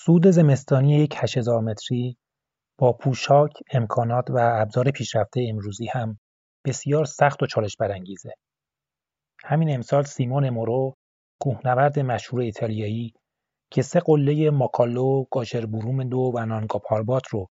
سود 0.00 0.26
زمستانی 0.26 0.94
یک 0.98 1.16
هزار 1.36 1.60
متری 1.60 2.16
با 2.78 2.92
پوشاک، 2.92 3.52
امکانات 3.72 4.30
و 4.30 4.38
ابزار 4.60 4.90
پیشرفته 4.90 5.46
امروزی 5.48 5.86
هم 5.86 6.18
بسیار 6.64 7.04
سخت 7.04 7.42
و 7.42 7.46
چالش 7.46 7.76
برانگیزه. 7.76 8.32
همین 9.44 9.74
امسال 9.74 10.02
سیمون 10.02 10.50
مورو 10.50 10.96
کوهنورد 11.40 11.98
مشهور 11.98 12.40
ایتالیایی 12.40 13.14
که 13.70 13.82
سه 13.82 14.00
قله 14.00 14.50
ماکالو، 14.50 15.24
گاژربوروم 15.30 16.04
دو 16.04 16.32
و 16.34 16.46
نانگا 16.46 16.78
پاربات 16.78 17.28
رو 17.28 17.48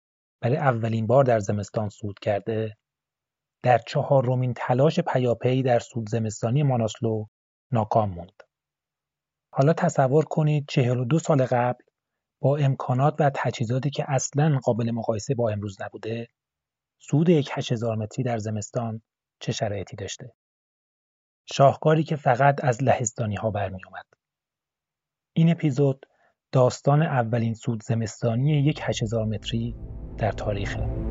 برای 0.42 0.58
اولین 0.58 1.08
بار 1.08 1.24
در 1.24 1.40
زمستان 1.40 1.90
صعود 1.90 2.20
کرده 2.20 2.78
در 3.64 3.78
چهارمین 3.78 4.54
تلاش 4.54 5.00
پیاپی 5.00 5.64
در 5.64 5.80
صعود 5.80 6.10
زمستانی 6.10 6.64
ماناسلو 6.64 7.26
ناکام 7.72 8.10
موند. 8.10 8.44
حالا 9.54 9.74
تصور 9.74 10.26
کنید 10.26 10.66
چهل 10.70 11.00
و 11.00 11.06
دو 11.06 11.20
سال 11.20 11.46
قبل 11.46 11.84
با 12.42 12.58
امکانات 12.58 13.16
و 13.20 13.32
تجهیزاتی 13.36 13.90
که 13.90 14.06
اصلا 14.08 14.60
قابل 14.64 14.92
مقایسه 14.92 15.36
با 15.36 15.50
امروز 15.50 15.82
نبوده 15.82 16.28
صعود 17.00 17.30
یک 17.30 17.50
هزار 17.72 17.96
متری 17.96 18.24
در 18.24 18.38
زمستان 18.38 19.02
چه 19.40 19.52
شرایطی 19.52 19.96
داشته 19.96 20.34
شاهکاری 21.46 22.04
که 22.04 22.16
فقط 22.16 22.64
از 22.64 22.84
لهستانی 22.84 23.36
ها 23.36 23.52
برمی 23.52 23.86
اومد. 23.86 24.06
این 25.34 25.52
اپیزود 25.52 26.06
داستان 26.52 27.02
اولین 27.02 27.54
سود 27.54 27.84
زمستانی 27.84 28.52
یک 28.52 28.82
هزار 28.84 29.26
متری 29.26 29.76
در 30.18 30.32
تاریخه. 30.32 31.11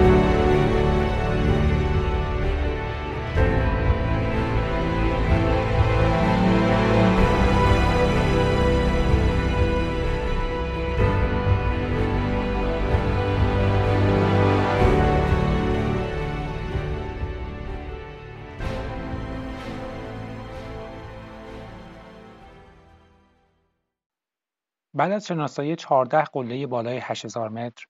بعد 25.01 25.11
از 25.11 25.27
شناسایی 25.27 25.75
14 25.75 26.23
قله 26.23 26.67
بالای 26.67 26.97
8000 26.97 27.49
متر 27.49 27.85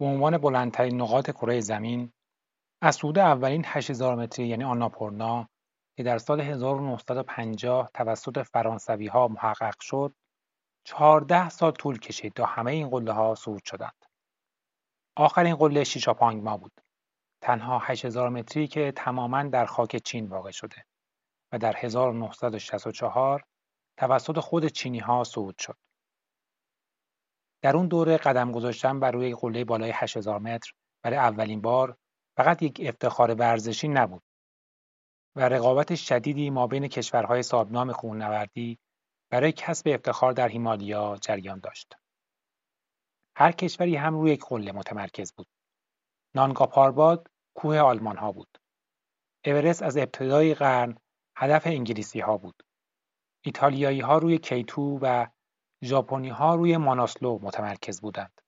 به 0.00 0.06
عنوان 0.06 0.38
بلندترین 0.38 1.00
نقاط 1.00 1.30
کره 1.30 1.60
زمین 1.60 2.12
از 2.82 2.96
صعود 2.96 3.18
اولین 3.18 3.64
8000 3.66 4.14
متری 4.14 4.46
یعنی 4.46 4.64
آناپورنا 4.64 5.48
که 5.96 6.02
در 6.02 6.18
سال 6.18 6.40
1950 6.40 7.90
توسط 7.94 8.42
فرانسوی 8.42 9.06
ها 9.06 9.28
محقق 9.28 9.80
شد 9.80 10.14
14 10.84 11.48
سال 11.48 11.70
طول 11.70 11.98
کشید 11.98 12.32
تا 12.32 12.46
همه 12.46 12.70
این 12.70 12.88
قله 12.88 13.12
ها 13.12 13.34
صعود 13.34 13.64
شدند. 13.64 14.04
آخرین 15.16 15.56
قله 15.56 15.84
شیشاپانگما 15.84 16.56
بود. 16.56 16.80
تنها 17.40 17.78
8000 17.78 18.28
متری 18.28 18.66
که 18.66 18.92
تماما 18.96 19.42
در 19.42 19.66
خاک 19.66 19.96
چین 19.96 20.26
واقع 20.26 20.50
شده 20.50 20.84
و 21.52 21.58
در 21.58 21.76
1964 21.76 23.44
توسط 23.96 24.38
خود 24.38 24.66
چینی 24.66 24.98
ها 24.98 25.24
صعود 25.24 25.58
شد. 25.58 25.76
در 27.64 27.76
اون 27.76 27.88
دوره 27.88 28.16
قدم 28.16 28.52
گذاشتن 28.52 29.00
بر 29.00 29.10
روی 29.10 29.34
قله 29.34 29.64
بالای 29.64 29.90
8000 29.94 30.38
متر 30.38 30.72
برای 31.02 31.18
اولین 31.18 31.60
بار 31.60 31.96
فقط 32.36 32.62
یک 32.62 32.80
افتخار 32.84 33.34
ورزشی 33.34 33.88
نبود 33.88 34.22
و 35.36 35.48
رقابت 35.48 35.94
شدیدی 35.94 36.50
ما 36.50 36.66
بین 36.66 36.88
کشورهای 36.88 37.42
سابنام 37.42 37.92
کوهنوردی 37.92 38.78
برای 39.30 39.52
کسب 39.52 39.88
افتخار 39.88 40.32
در 40.32 40.48
هیمالیا 40.48 41.18
جریان 41.20 41.58
داشت. 41.58 41.96
هر 43.36 43.52
کشوری 43.52 43.96
هم 43.96 44.14
روی 44.14 44.32
یک 44.32 44.44
قله 44.44 44.72
متمرکز 44.72 45.32
بود. 45.32 45.46
نانگا 46.34 46.66
پارباد 46.66 47.30
کوه 47.56 47.78
آلمان 47.78 48.16
ها 48.16 48.32
بود. 48.32 48.58
اورست 49.44 49.82
از 49.82 49.96
ابتدای 49.96 50.54
قرن 50.54 50.98
هدف 51.36 51.66
انگلیسی 51.66 52.20
ها 52.20 52.36
بود. 52.36 52.62
ایتالیایی 53.44 54.00
ها 54.00 54.18
روی 54.18 54.38
کیتو 54.38 54.98
و 55.02 55.26
ها 56.30 56.54
روی 56.54 56.76
ماناسلو 56.76 57.38
متمرکز 57.42 58.00
بودند. 58.00 58.40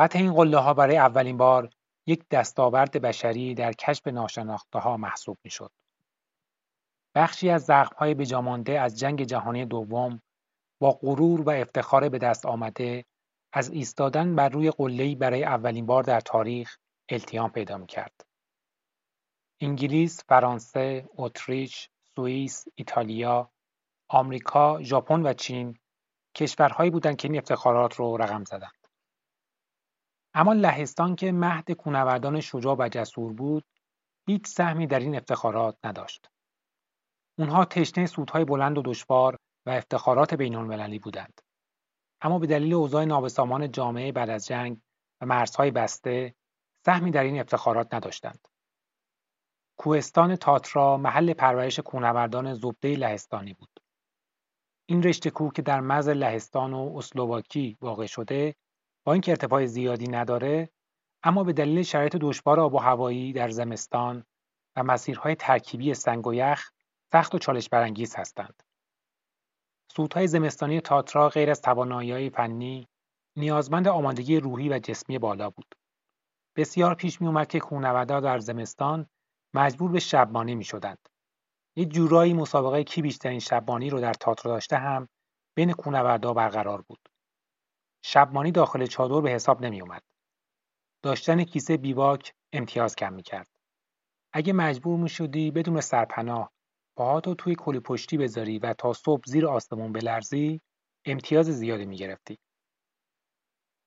فتح 0.00 0.18
این 0.18 0.54
ها 0.54 0.74
برای 0.74 0.96
اولین 0.96 1.36
بار 1.36 1.70
یک 2.06 2.28
دستاورد 2.30 3.02
بشری 3.02 3.54
در 3.54 3.72
کشف 3.72 4.08
ها 4.74 4.96
محسوب 4.96 5.38
می‌شد. 5.44 5.70
بخشی 7.14 7.50
از 7.50 7.64
زخم‌های 7.64 8.14
بجامانده 8.14 8.80
از 8.80 8.98
جنگ 8.98 9.22
جهانی 9.22 9.64
دوم 9.64 10.22
با 10.80 10.92
غرور 10.92 11.40
و 11.40 11.50
افتخار 11.50 12.08
به 12.08 12.18
دست 12.18 12.46
آمده 12.46 13.04
از 13.52 13.70
ایستادن 13.70 14.36
بر 14.36 14.48
روی 14.48 14.70
قله‌ای 14.70 15.14
برای 15.14 15.44
اولین 15.44 15.86
بار 15.86 16.02
در 16.02 16.20
تاریخ 16.20 16.78
التیام 17.08 17.50
پیدا 17.50 17.86
کرد. 17.86 18.26
انگلیس، 19.60 20.24
فرانسه، 20.28 21.08
اتریش، 21.16 21.90
سوئیس، 22.16 22.64
ایتالیا 22.74 23.50
آمریکا، 24.08 24.82
ژاپن 24.82 25.22
و 25.26 25.32
چین 25.32 25.78
کشورهایی 26.34 26.90
بودند 26.90 27.16
که 27.16 27.28
این 27.28 27.38
افتخارات 27.38 27.94
رو 27.94 28.16
رقم 28.16 28.44
زدند. 28.44 28.86
اما 30.34 30.52
لهستان 30.52 31.16
که 31.16 31.32
مهد 31.32 31.72
کونوردان 31.72 32.40
شجاع 32.40 32.76
و 32.78 32.88
جسور 32.88 33.32
بود، 33.32 33.64
هیچ 34.26 34.46
سهمی 34.46 34.86
در 34.86 34.98
این 34.98 35.16
افتخارات 35.16 35.78
نداشت. 35.84 36.30
اونها 37.38 37.64
تشنه 37.64 38.06
سودهای 38.06 38.44
بلند 38.44 38.78
و 38.78 38.82
دشوار 38.84 39.36
و 39.66 39.70
افتخارات 39.70 40.34
بین‌المللی 40.34 40.98
بودند. 40.98 41.40
اما 42.20 42.38
به 42.38 42.46
دلیل 42.46 42.74
اوضاع 42.74 43.04
نابسامان 43.04 43.72
جامعه 43.72 44.12
بعد 44.12 44.30
از 44.30 44.46
جنگ 44.46 44.80
و 45.20 45.26
مرزهای 45.26 45.70
بسته، 45.70 46.34
سهمی 46.84 47.10
در 47.10 47.22
این 47.22 47.40
افتخارات 47.40 47.94
نداشتند. 47.94 48.48
کوهستان 49.78 50.36
تاترا 50.36 50.96
محل 50.96 51.32
پرورش 51.32 51.78
کوهنوردان 51.78 52.54
زبده 52.54 52.96
لهستانی 52.96 53.54
بود. 53.54 53.75
این 54.88 55.02
رشته 55.02 55.30
کوه 55.30 55.52
که 55.52 55.62
در 55.62 55.80
مرز 55.80 56.08
لهستان 56.08 56.72
و 56.72 56.94
اسلواکی 56.96 57.76
واقع 57.80 58.06
شده 58.06 58.54
با 59.04 59.12
اینکه 59.12 59.30
ارتفاع 59.32 59.66
زیادی 59.66 60.08
نداره 60.08 60.70
اما 61.22 61.44
به 61.44 61.52
دلیل 61.52 61.82
شرایط 61.82 62.16
دشوار 62.16 62.60
آب 62.60 62.74
و 62.74 62.78
هوایی 62.78 63.32
در 63.32 63.50
زمستان 63.50 64.24
و 64.76 64.82
مسیرهای 64.82 65.34
ترکیبی 65.34 65.94
سنگ 65.94 66.26
و 66.26 66.34
یخ 66.34 66.70
سخت 67.12 67.34
و 67.34 67.38
چالش 67.38 67.68
برانگیز 67.68 68.16
هستند. 68.16 68.62
سودهای 69.92 70.28
زمستانی 70.28 70.80
تاترا 70.80 71.28
غیر 71.28 71.50
از 71.50 71.62
توانایی 71.62 72.30
فنی 72.30 72.88
نیازمند 73.36 73.88
آمادگی 73.88 74.40
روحی 74.40 74.68
و 74.68 74.78
جسمی 74.78 75.18
بالا 75.18 75.50
بود. 75.50 75.74
بسیار 76.56 76.94
پیش 76.94 77.20
می 77.20 77.26
اومد 77.26 77.48
که 77.48 77.60
کوهنوردا 77.60 78.20
در 78.20 78.38
زمستان 78.38 79.06
مجبور 79.54 79.90
به 79.90 79.98
شبمانی 79.98 80.54
می 80.54 80.64
شدند. 80.64 81.08
یه 81.78 81.84
جورایی 81.84 82.34
مسابقه 82.34 82.84
کی 82.84 83.02
بیشترین 83.02 83.40
شبمانی 83.40 83.90
رو 83.90 84.00
در 84.00 84.12
تاتر 84.12 84.48
داشته 84.48 84.76
هم 84.76 85.08
بین 85.56 85.72
کوهنوردا 85.72 86.32
برقرار 86.32 86.82
بود. 86.82 87.08
شبمانی 88.04 88.52
داخل 88.52 88.86
چادر 88.86 89.20
به 89.20 89.30
حساب 89.30 89.64
نمی 89.64 89.80
اومد. 89.80 90.02
داشتن 91.02 91.44
کیسه 91.44 91.76
بیواک 91.76 92.34
امتیاز 92.52 92.96
کم 92.96 93.12
می‌کرد. 93.12 93.48
اگه 94.32 94.52
مجبور 94.52 94.98
می‌شدی 94.98 95.50
بدون 95.50 95.80
سرپناه 95.80 96.52
پاهاتو 96.96 97.34
توی 97.34 97.54
کلی 97.54 97.80
پشتی 97.80 98.16
بذاری 98.16 98.58
و 98.58 98.74
تا 98.74 98.92
صبح 98.92 99.22
زیر 99.26 99.46
آسمون 99.46 99.92
بلرزی 99.92 100.60
امتیاز 101.04 101.46
زیادی 101.46 101.86
می‌گرفتی. 101.86 102.38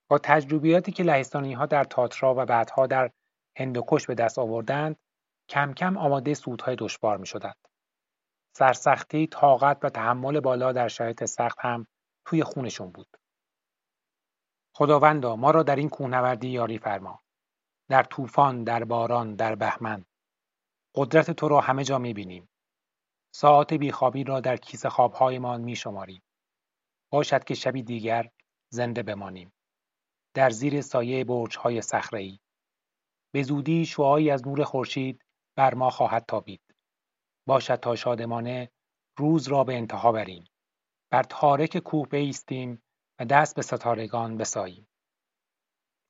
با 0.09 0.17
تجربیاتی 0.17 0.91
که 0.91 1.03
لهستانی 1.03 1.53
ها 1.53 1.65
در 1.65 1.83
تاترا 1.83 2.35
و 2.37 2.45
بعدها 2.45 2.87
در 2.87 3.11
هندوکش 3.57 4.07
به 4.07 4.15
دست 4.15 4.39
آوردند 4.39 4.95
کم 5.49 5.73
کم 5.73 5.97
آماده 5.97 6.33
سودهای 6.33 6.75
دشوار 6.75 7.17
می 7.17 7.25
شدند. 7.25 7.68
سرسختی، 8.53 9.27
طاقت 9.27 9.85
و 9.85 9.89
تحمل 9.89 10.39
بالا 10.39 10.71
در 10.71 10.87
شرایط 10.87 11.25
سخت 11.25 11.57
هم 11.61 11.87
توی 12.25 12.43
خونشون 12.43 12.91
بود. 12.91 13.17
خداوندا 14.75 15.35
ما 15.35 15.51
را 15.51 15.63
در 15.63 15.75
این 15.75 15.89
کوهنوردی 15.89 16.49
یاری 16.49 16.77
فرما. 16.77 17.19
در 17.89 18.03
طوفان، 18.03 18.63
در 18.63 18.83
باران، 18.83 19.35
در 19.35 19.55
بهمن. 19.55 20.05
قدرت 20.95 21.31
تو 21.31 21.47
را 21.47 21.61
همه 21.61 21.83
جا 21.83 21.97
می 21.97 22.13
بینیم. 22.13 22.49
ساعت 23.35 23.73
بیخوابی 23.73 24.23
را 24.23 24.39
در 24.39 24.57
کیسه 24.57 24.89
خوابهایمان 24.89 25.61
می 25.61 25.75
شماریم. 25.75 26.21
باشد 27.11 27.43
که 27.43 27.53
شبی 27.53 27.83
دیگر 27.83 28.29
زنده 28.69 29.03
بمانیم. 29.03 29.53
در 30.33 30.49
زیر 30.49 30.81
سایه 30.81 31.23
برج‌های 31.23 31.81
صخره‌ای 31.81 32.39
به 33.33 33.43
زودی 33.43 33.85
شعاعی 33.85 34.31
از 34.31 34.47
نور 34.47 34.63
خورشید 34.63 35.25
بر 35.55 35.73
ما 35.73 35.89
خواهد 35.89 36.25
تابید 36.27 36.68
باشد 37.49 37.75
تا 37.75 37.95
شادمانه 37.95 38.71
روز 39.17 39.47
را 39.47 39.63
به 39.63 39.75
انتها 39.75 40.11
بریم. 40.11 40.45
بر 41.11 41.23
تارک 41.23 41.77
کوه 41.77 42.07
بیستیم 42.07 42.81
و 43.19 43.25
دست 43.25 43.55
به 43.55 43.61
ستارگان 43.61 44.37
بساییم. 44.37 44.87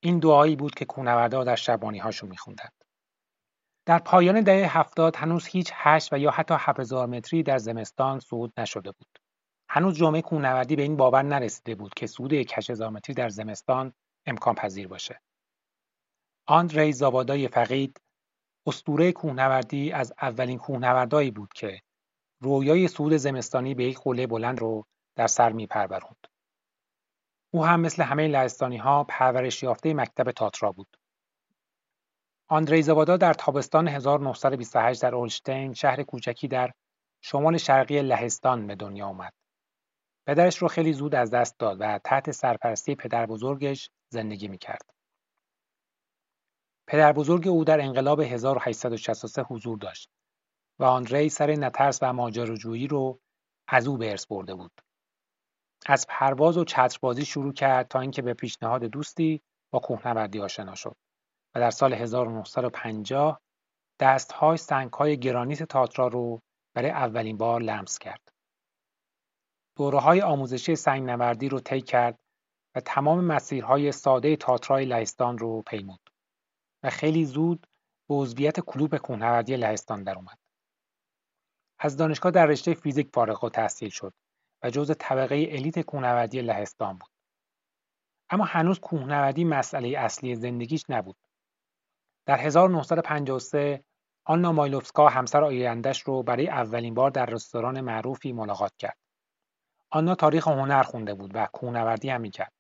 این 0.03 0.19
دعایی 0.19 0.55
بود 0.55 0.75
که 0.75 0.85
کوهنوردا 0.85 1.43
در 1.43 1.55
شبانی 1.55 1.99
هاشون 1.99 2.29
میخوندند. 2.29 2.83
در 3.85 3.99
پایان 3.99 4.41
دهه 4.41 4.77
هفتاد 4.77 5.15
هنوز 5.15 5.45
هیچ 5.45 5.71
هشت 5.73 6.13
و 6.13 6.17
یا 6.17 6.31
حتی 6.31 6.55
هزار 6.57 7.07
متری 7.07 7.43
در 7.43 7.57
زمستان 7.57 8.19
صعود 8.19 8.53
نشده 8.57 8.91
بود. 8.91 9.19
هنوز 9.69 9.97
جامعه 9.97 10.21
کوهنوردی 10.21 10.75
به 10.75 10.81
این 10.81 10.97
باور 10.97 11.21
نرسیده 11.21 11.75
بود 11.75 11.93
که 11.93 12.07
صعود 12.07 12.33
یک 12.33 12.53
هزار 12.57 12.89
متری 12.89 13.15
در 13.15 13.29
زمستان 13.29 13.93
امکان 14.25 14.55
پذیر 14.55 14.87
باشه. 14.87 15.21
آندری 16.47 16.93
زابادای 16.93 17.47
فقید 17.47 18.01
استوره 18.67 19.11
کوهنوردی 19.11 19.91
از 19.91 20.13
اولین 20.21 20.57
کوهنوردایی 20.57 21.31
بود 21.31 21.53
که 21.53 21.81
رویای 22.41 22.87
صعود 22.87 23.13
زمستانی 23.13 23.75
به 23.75 23.83
یک 23.83 23.99
قله 23.99 24.27
بلند 24.27 24.59
رو 24.59 24.85
در 25.15 25.27
سر 25.27 25.51
میپروروند. 25.51 26.27
او 27.53 27.65
هم 27.65 27.79
مثل 27.79 28.03
همه 28.03 28.27
لهستانی 28.27 28.77
ها 28.77 29.03
پرورش 29.03 29.63
یافته 29.63 29.93
مکتب 29.93 30.31
تاترا 30.31 30.71
بود. 30.71 30.97
آندری 32.49 32.81
زابادا 32.81 33.17
در 33.17 33.33
تابستان 33.33 33.87
1928 33.87 35.01
در 35.01 35.15
اولشتین 35.15 35.73
شهر 35.73 36.03
کوچکی 36.03 36.47
در 36.47 36.71
شمال 37.21 37.57
شرقی 37.57 38.01
لهستان 38.01 38.67
به 38.67 38.75
دنیا 38.75 39.05
آمد. 39.05 39.33
پدرش 40.27 40.57
رو 40.57 40.67
خیلی 40.67 40.93
زود 40.93 41.15
از 41.15 41.31
دست 41.31 41.59
داد 41.59 41.77
و 41.79 41.99
تحت 42.03 42.31
سرپرستی 42.31 42.95
پدر 42.95 43.25
بزرگش 43.25 43.89
زندگی 44.09 44.47
می‌کرد. 44.47 44.98
پدر 46.89 47.13
بزرگ 47.13 47.47
او 47.47 47.63
در 47.63 47.81
انقلاب 47.81 48.19
1863 48.19 49.41
حضور 49.41 49.77
داشت 49.77 50.09
و 50.79 50.83
آندری 50.83 51.29
سر 51.29 51.51
نترس 51.51 51.99
و 52.01 52.13
ماجراجویی 52.13 52.87
رو 52.87 53.19
از 53.67 53.87
او 53.87 53.97
به 53.97 54.09
ارث 54.09 54.25
برده 54.25 54.55
بود. 54.55 54.71
از 55.85 56.05
پرواز 56.09 56.57
و 56.57 56.63
چتربازی 56.63 57.25
شروع 57.25 57.53
کرد 57.53 57.87
تا 57.87 57.99
اینکه 57.99 58.21
به 58.21 58.33
پیشنهاد 58.33 58.83
دوستی 58.83 59.41
با 59.71 59.79
کوهنوردی 59.79 60.39
آشنا 60.39 60.75
شد 60.75 60.95
و 61.55 61.59
در 61.59 61.71
سال 61.71 61.93
1950 61.93 63.41
دستهای 63.99 64.57
سنگهای 64.57 65.19
گرانیت 65.19 65.63
تاترا 65.63 66.07
رو 66.07 66.39
برای 66.75 66.91
اولین 66.91 67.37
بار 67.37 67.61
لمس 67.61 67.99
کرد. 67.99 68.29
دوره 69.77 69.99
های 69.99 70.21
آموزشی 70.21 70.73
نوردی 70.87 71.49
رو 71.49 71.59
طی 71.59 71.81
کرد 71.81 72.19
و 72.75 72.79
تمام 72.79 73.23
مسیرهای 73.23 73.91
ساده 73.91 74.35
تاترای 74.35 74.85
لهستان 74.85 75.37
رو 75.37 75.61
پیمود 75.61 76.08
و 76.83 76.89
خیلی 76.89 77.25
زود 77.25 77.67
به 78.09 78.15
عضویت 78.15 78.59
کلوب 78.59 78.97
کوهنوردی 78.97 79.55
لهستان 79.55 80.03
در 80.03 80.15
اومد. 80.15 80.37
از 81.79 81.97
دانشگاه 81.97 82.31
در 82.31 82.45
رشته 82.45 82.73
فیزیک 82.73 83.09
فارغ 83.13 83.43
و 83.43 83.49
تحصیل 83.49 83.89
شد 83.89 84.13
و 84.63 84.69
جزء 84.69 84.93
طبقه 84.93 85.35
الیت 85.49 85.79
کوهنوردی 85.79 86.41
لهستان 86.41 86.97
بود. 86.97 87.09
اما 88.29 88.45
هنوز 88.45 88.79
کوهنوردی 88.79 89.43
مسئله 89.43 89.99
اصلی 89.99 90.35
زندگیش 90.35 90.83
نبود. 90.89 91.17
در 92.25 92.37
1953 92.37 93.83
آنا 94.25 94.51
مایلوفسکا 94.51 95.09
همسر 95.09 95.43
آیندهش 95.43 96.01
رو 96.01 96.23
برای 96.23 96.47
اولین 96.47 96.93
بار 96.93 97.11
در 97.11 97.25
رستوران 97.25 97.81
معروفی 97.81 98.31
ملاقات 98.31 98.75
کرد. 98.77 98.97
آنا 99.89 100.15
تاریخ 100.15 100.47
هنر 100.47 100.83
خونده 100.83 101.13
بود 101.13 101.31
و 101.33 101.47
کوهنوردی 101.53 102.09
هم 102.09 102.21
می‌کرد. 102.21 102.53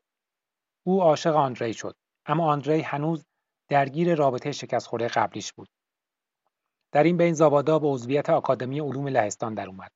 او 0.83 1.01
عاشق 1.01 1.35
آندری 1.35 1.73
شد 1.73 1.95
اما 2.25 2.51
آندری 2.51 2.81
هنوز 2.81 3.25
درگیر 3.69 4.15
رابطه 4.15 4.51
شکست 4.51 4.87
خورده 4.87 5.07
قبلیش 5.07 5.53
بود. 5.53 5.69
در 6.91 7.03
این 7.03 7.17
بین 7.17 7.33
زابادا 7.33 7.79
به 7.79 7.87
عضویت 7.87 8.29
آکادمی 8.29 8.79
علوم 8.79 9.07
لهستان 9.07 9.53
در 9.53 9.67
اومد. 9.67 9.91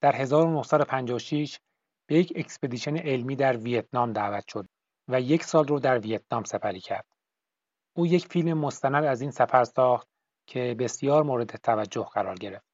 در 0.00 0.16
1956 0.16 1.58
به 2.06 2.18
یک 2.18 2.32
expedition 2.36 2.96
علمی 2.96 3.36
در 3.36 3.56
ویتنام 3.56 4.12
دعوت 4.12 4.44
شد 4.48 4.68
و 5.08 5.20
یک 5.20 5.44
سال 5.44 5.66
رو 5.66 5.78
در 5.78 5.98
ویتنام 5.98 6.44
سپری 6.44 6.80
کرد. 6.80 7.06
او 7.96 8.06
یک 8.06 8.26
فیلم 8.26 8.58
مستند 8.58 9.04
از 9.04 9.20
این 9.20 9.30
سفر 9.30 9.64
ساخت 9.64 10.08
که 10.46 10.76
بسیار 10.78 11.22
مورد 11.22 11.56
توجه 11.56 12.08
قرار 12.12 12.34
گرفت. 12.34 12.66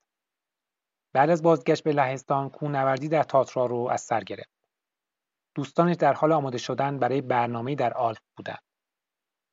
بعد 1.13 1.31
از 1.31 1.43
بازگشت 1.43 1.85
به 1.85 1.93
لهستان 1.93 2.51
کوهنوردی 2.51 3.09
در 3.09 3.23
تاترا 3.23 3.67
رو 3.67 3.89
از 3.91 4.01
سر 4.01 4.25
گرفت. 4.25 4.51
دوستانش 5.55 5.97
در 5.97 6.13
حال 6.13 6.33
آماده 6.33 6.59
شدن 6.59 6.99
برای 6.99 7.21
برنامه 7.21 7.75
در 7.75 7.95
آلپ 7.95 8.19
بودند. 8.37 8.66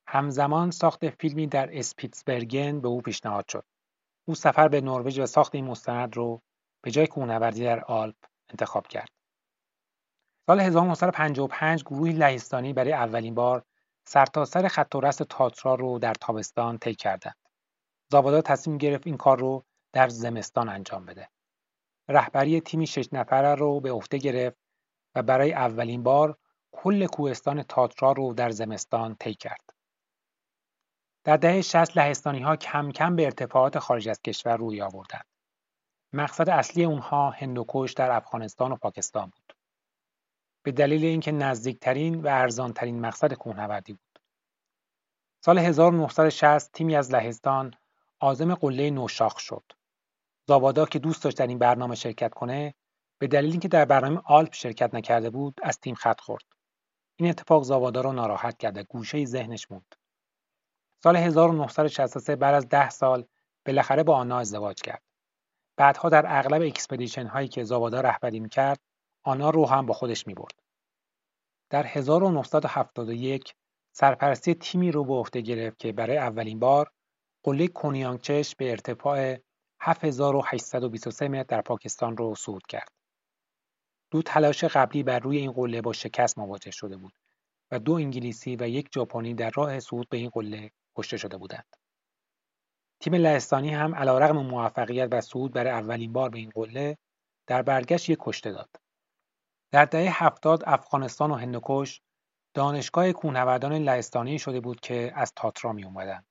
همزمان 0.07 0.71
ساخت 0.71 1.09
فیلمی 1.09 1.47
در 1.47 1.79
اسپیتسبرگن 1.79 2.81
به 2.81 2.88
او 2.88 3.01
پیشنهاد 3.01 3.47
شد. 3.50 3.65
او 4.25 4.35
سفر 4.35 4.67
به 4.67 4.81
نروژ 4.81 5.19
و 5.19 5.25
ساخت 5.25 5.55
این 5.55 5.65
مستند 5.65 6.15
رو 6.17 6.41
به 6.81 6.91
جای 6.91 7.07
کوهنوردی 7.07 7.63
در 7.63 7.83
آلپ 7.83 8.15
انتخاب 8.50 8.88
کرد. 8.88 9.09
سال 10.47 10.59
1955 10.59 11.83
گروهی 11.83 12.13
لهستانی 12.13 12.73
برای 12.73 12.94
اولین 12.94 13.35
بار 13.35 13.63
سرتاسر 14.07 14.61
سر 14.61 14.67
خط 14.67 14.95
و 14.95 15.01
رست 15.01 15.23
تاترا 15.23 15.75
رو 15.75 16.00
در 16.00 16.13
تابستان 16.13 16.77
طی 16.77 16.95
کردند. 16.95 17.35
زابادا 18.11 18.41
تصمیم 18.41 18.77
گرفت 18.77 19.07
این 19.07 19.17
کار 19.17 19.39
رو 19.39 19.65
در 19.93 20.10
زمستان 20.10 20.69
انجام 20.69 21.05
بده. 21.05 21.29
رهبری 22.10 22.62
تیمی 22.62 22.88
شش 22.88 23.13
نفره 23.13 23.55
رو 23.55 23.79
به 23.79 23.91
عهده 23.91 24.17
گرفت 24.17 24.57
و 25.15 25.24
برای 25.24 25.53
اولین 25.53 26.03
بار 26.03 26.38
کل 26.72 27.05
کوهستان 27.05 27.63
تاترا 27.63 28.12
رو 28.12 28.33
در 28.33 28.50
زمستان 28.50 29.15
طی 29.15 29.33
کرد. 29.33 29.74
در 31.24 31.38
دهه 31.38 31.62
60 31.62 31.98
لهستانی 31.98 32.39
ها 32.39 32.56
کم 32.56 32.92
کم 32.92 33.15
به 33.15 33.25
ارتفاعات 33.25 33.80
خارج 33.80 34.10
از 34.10 34.22
کشور 34.22 34.58
روی 34.58 34.82
آوردند. 34.82 35.25
مقصد 36.13 36.50
اصلی 36.50 36.84
اونها 36.84 37.30
هندوکش 37.30 37.94
در 37.94 38.12
افغانستان 38.12 38.72
و 38.72 38.75
پاکستان 38.75 39.25
بود. 39.25 39.56
به 40.63 40.72
دلیل 40.72 41.06
اینکه 41.06 41.32
نزدیکترین 41.32 42.22
و 42.22 42.27
ارزانترین 42.27 43.00
مقصد 43.00 43.34
کوهنوردی 43.34 43.94
بود. 43.94 44.20
سال 45.46 45.58
1960 45.58 46.72
تیمی 46.72 46.96
از 46.96 47.12
لهستان 47.12 47.74
عازم 48.20 48.56
قله 48.56 48.89
نوشاخ 48.89 49.39
شد. 49.39 49.63
زاوادا 50.48 50.86
که 50.86 51.00
دوست 51.00 51.24
داشت 51.24 51.38
در 51.38 51.48
این 51.48 51.60
برنامه 51.60 51.96
شرکت 51.96 52.34
کنه 52.34 52.74
به 53.18 53.27
دلیل 53.27 53.51
اینکه 53.51 53.68
در 53.68 53.86
برنامه 53.86 54.22
آلپ 54.25 54.53
شرکت 54.53 54.96
نکرده 54.96 55.30
بود 55.30 55.60
از 55.63 55.80
تیم 55.80 55.96
خط 55.96 56.22
خورد 56.22 56.44
این 57.15 57.30
اتفاق 57.30 57.63
زاوادا 57.63 58.01
رو 58.01 58.12
ناراحت 58.12 58.58
کرده 58.58 58.84
گوشه 58.84 59.25
ذهنش 59.25 59.72
موند 59.72 59.96
سال 61.03 61.15
1963 61.15 62.36
بعد 62.36 62.55
از 62.55 62.69
ده 62.69 62.89
سال 62.89 63.25
بالاخره 63.65 64.03
با 64.03 64.15
آنا 64.15 64.39
ازدواج 64.39 64.81
کرد 64.81 65.03
بعدها 65.77 66.10
در 66.10 66.25
اغلب 66.27 66.62
expedition 66.62 67.25
هایی 67.25 67.48
که 67.48 67.63
زاوادا 67.63 68.01
رهبری 68.01 68.39
می‌کرد 68.39 68.79
آنا 69.24 69.50
رو 69.50 69.65
هم 69.65 69.86
با 69.86 69.93
خودش 69.93 70.27
می‌برد 70.27 70.60
در 71.69 71.86
1971 71.86 73.55
سرپرستی 73.91 74.53
تیمی 74.53 74.91
رو 74.91 75.05
به 75.05 75.13
عهده 75.13 75.41
گرفت 75.41 75.79
که 75.79 75.91
برای 75.91 76.17
اولین 76.17 76.60
بار 76.60 76.91
قله 77.43 77.67
کنیانگچش 77.67 78.55
به 78.55 78.72
ارتفاع 78.72 79.38
7823 79.79 81.27
متر 81.27 81.43
در 81.43 81.62
پاکستان 81.62 82.17
رو 82.17 82.36
صعود 82.36 82.67
کرد. 82.67 82.91
دو 84.12 84.22
تلاش 84.22 84.63
قبلی 84.63 85.03
بر 85.03 85.19
روی 85.19 85.38
این 85.38 85.51
قله 85.51 85.81
با 85.81 85.93
شکست 85.93 86.38
مواجه 86.38 86.72
شده 86.72 86.98
بود 86.98 87.13
و 87.72 87.79
دو 87.79 87.93
انگلیسی 87.93 88.55
و 88.55 88.69
یک 88.69 88.89
ژاپنی 88.95 89.33
در 89.33 89.51
راه 89.55 89.79
صعود 89.79 90.10
به 90.10 90.17
این 90.17 90.29
قله 90.29 90.72
کشته 90.95 91.17
شده 91.17 91.38
بودند. 91.38 91.75
تیم 93.00 93.13
لهستانی 93.13 93.69
هم 93.69 93.95
علیرغم 93.95 94.38
موفقیت 94.38 95.09
و 95.12 95.21
صعود 95.21 95.53
برای 95.53 95.71
اولین 95.71 96.13
بار 96.13 96.29
به 96.29 96.39
این 96.39 96.50
قله 96.50 96.97
در 97.47 97.62
برگشت 97.62 98.09
یک 98.09 98.17
کشته 98.21 98.51
داد. 98.51 98.69
در 99.71 99.85
دهه 99.85 100.23
هفتاد 100.23 100.63
افغانستان 100.65 101.31
و 101.31 101.35
هندوکش 101.35 102.01
دانشگاه 102.53 103.12
کوهنوردان 103.12 103.73
لهستانی 103.73 104.39
شده 104.39 104.59
بود 104.59 104.79
که 104.79 105.13
از 105.15 105.33
تاترا 105.35 105.73
می 105.73 105.83
اومدند. 105.83 106.25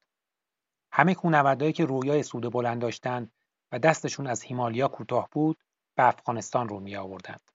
همه 0.93 1.15
کوهنوردهایی 1.15 1.73
که 1.73 1.85
رویای 1.85 2.23
سود 2.23 2.53
بلند 2.53 2.83
داشتند 2.83 3.33
و 3.73 3.79
دستشون 3.79 4.27
از 4.27 4.43
هیمالیا 4.43 4.89
کوتاه 4.89 5.29
بود 5.33 5.59
به 5.97 6.09
افغانستان 6.09 6.69
رو 6.69 6.81
می 6.81 6.97
آوردند. 6.97 7.51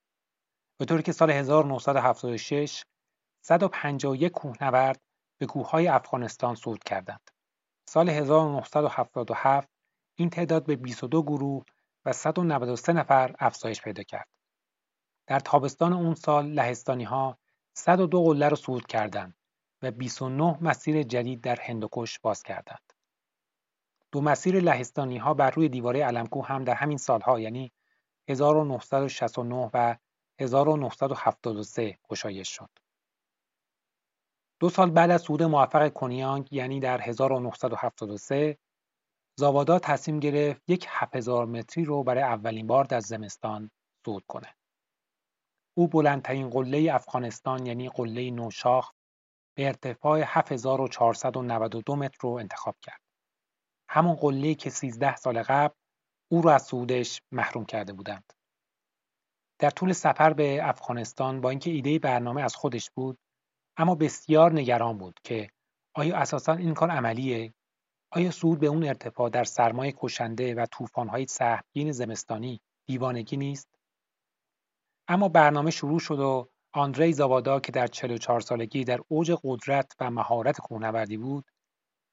به 0.77 0.85
طوری 0.85 1.03
که 1.03 1.11
سال 1.11 1.31
1976 1.31 2.83
151 3.41 4.31
کوهنورد 4.31 5.01
به 5.38 5.46
کوههای 5.46 5.88
افغانستان 5.88 6.56
صعود 6.56 6.84
کردند. 6.84 7.32
سال 7.86 8.10
1977 8.10 9.70
این 10.15 10.29
تعداد 10.29 10.65
به 10.65 10.75
22 10.75 11.24
گروه 11.24 11.65
و 12.06 12.13
193 12.13 12.94
نفر 12.94 13.36
افزایش 13.39 13.82
پیدا 13.82 14.03
کرد. 14.03 14.27
در 15.27 15.39
تابستان 15.39 15.94
اون 15.94 16.15
سال 16.15 16.46
لهستانی 16.46 17.03
ها 17.03 17.38
102 17.74 18.24
قله 18.24 18.50
را 18.50 18.56
صعود 18.56 18.88
کردند 18.88 19.36
و 19.82 19.91
29 19.91 20.58
مسیر 20.62 21.03
جدید 21.03 21.41
در 21.41 21.62
هندوکش 21.62 22.20
باز 22.20 22.44
کردند. 22.44 22.94
دو 24.12 24.22
مسیر 24.22 24.60
لهستانی 24.60 25.17
ها 25.17 25.34
بر 25.34 25.50
روی 25.50 25.70
دیواره 25.70 26.03
علمکو 26.03 26.41
هم 26.41 26.63
در 26.63 26.74
همین 26.74 26.98
سالها 26.98 27.39
یعنی 27.39 27.72
1969 28.29 29.70
و 29.74 29.96
1973 30.39 31.98
گشایش 32.10 32.50
شد. 32.56 32.70
دو 34.59 34.69
سال 34.69 34.91
بعد 34.91 35.11
از 35.11 35.21
صعود 35.21 35.43
موفق 35.43 35.93
کنیانگ 35.93 36.53
یعنی 36.53 36.79
در 36.79 37.01
1973 37.01 38.57
زاوادا 39.39 39.79
تصمیم 39.79 40.19
گرفت 40.19 40.61
یک 40.67 40.85
7000 40.89 41.45
متری 41.45 41.85
رو 41.85 42.03
برای 42.03 42.23
اولین 42.23 42.67
بار 42.67 42.83
در 42.83 42.99
زمستان 42.99 43.71
صعود 44.05 44.23
کنه. 44.27 44.55
او 45.77 45.87
بلندترین 45.87 46.49
قله 46.49 46.93
افغانستان 46.93 47.65
یعنی 47.65 47.89
قله 47.89 48.31
نوشاخ 48.31 48.91
به 49.57 49.67
ارتفاع 49.67 50.21
7492 50.25 51.95
متر 51.95 52.17
رو 52.21 52.29
انتخاب 52.29 52.75
کرد. 52.81 53.01
همون 53.89 54.15
قله 54.15 54.55
که 54.55 54.69
13 54.69 55.15
سال 55.15 55.43
قبل 55.43 55.75
او 56.31 56.41
را 56.41 56.53
از 56.53 56.63
صعودش 56.63 57.21
محروم 57.31 57.65
کرده 57.65 57.93
بودند. 57.93 58.33
در 59.59 59.69
طول 59.69 59.93
سفر 59.93 60.33
به 60.33 60.59
افغانستان 60.69 61.41
با 61.41 61.49
اینکه 61.49 61.69
ایده 61.71 61.99
برنامه 61.99 62.41
از 62.41 62.55
خودش 62.55 62.91
بود 62.91 63.19
اما 63.77 63.96
بسیار 63.96 64.53
نگران 64.53 64.98
بود 64.98 65.19
که 65.24 65.50
آیا 65.93 66.17
اساسا 66.17 66.53
این 66.53 66.74
کار 66.74 66.91
عملیه؟ 66.91 67.53
آیا 68.12 68.31
صعود 68.31 68.60
به 68.60 68.67
اون 68.67 68.84
ارتفاع 68.84 69.29
در 69.29 69.43
سرمای 69.43 69.93
کشنده 69.98 70.55
و 70.55 70.65
طوفان‌های 70.65 71.25
سهمگین 71.27 71.91
زمستانی 71.91 72.62
دیوانگی 72.88 73.38
نیست؟ 73.38 73.69
اما 75.07 75.29
برنامه 75.29 75.72
شروع 75.72 76.00
شد 76.00 76.19
و 76.19 76.50
آندری 76.74 77.13
زاوادا 77.13 77.60
که 77.60 77.72
در 77.72 77.88
44 77.88 78.39
سالگی 78.39 78.84
در 78.84 79.00
اوج 79.07 79.31
قدرت 79.43 79.96
و 80.00 80.12
مهارت 80.12 80.62
کوهنوردی 80.62 81.17
بود 81.17 81.46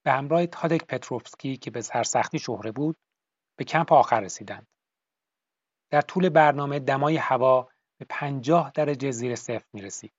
به 0.05 0.13
همراه 0.13 0.47
تادک 0.47 0.87
پتروفسکی 0.87 1.57
که 1.57 1.71
به 1.71 1.81
سرسختی 1.81 2.39
شهره 2.39 2.73
بود 2.73 2.97
به 3.57 3.65
کمپ 3.65 3.93
آخر 3.93 4.21
رسیدند. 4.21 4.67
در 5.91 6.01
طول 6.01 6.29
برنامه 6.29 6.79
دمای 6.79 7.17
هوا 7.17 7.69
به 7.99 8.07
50 8.09 8.73
درجه 8.75 9.11
زیر 9.11 9.35
صفر 9.35 9.67
می 9.73 9.83
رسید 9.83 10.13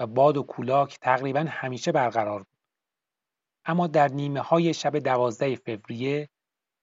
و 0.00 0.06
باد 0.06 0.36
و 0.36 0.42
کولاک 0.42 0.98
تقریبا 1.00 1.46
همیشه 1.48 1.92
برقرار 1.92 2.38
بود. 2.38 2.58
اما 3.64 3.86
در 3.86 4.08
نیمه 4.08 4.40
های 4.40 4.74
شب 4.74 4.98
دوازده 4.98 5.56
فوریه 5.56 6.28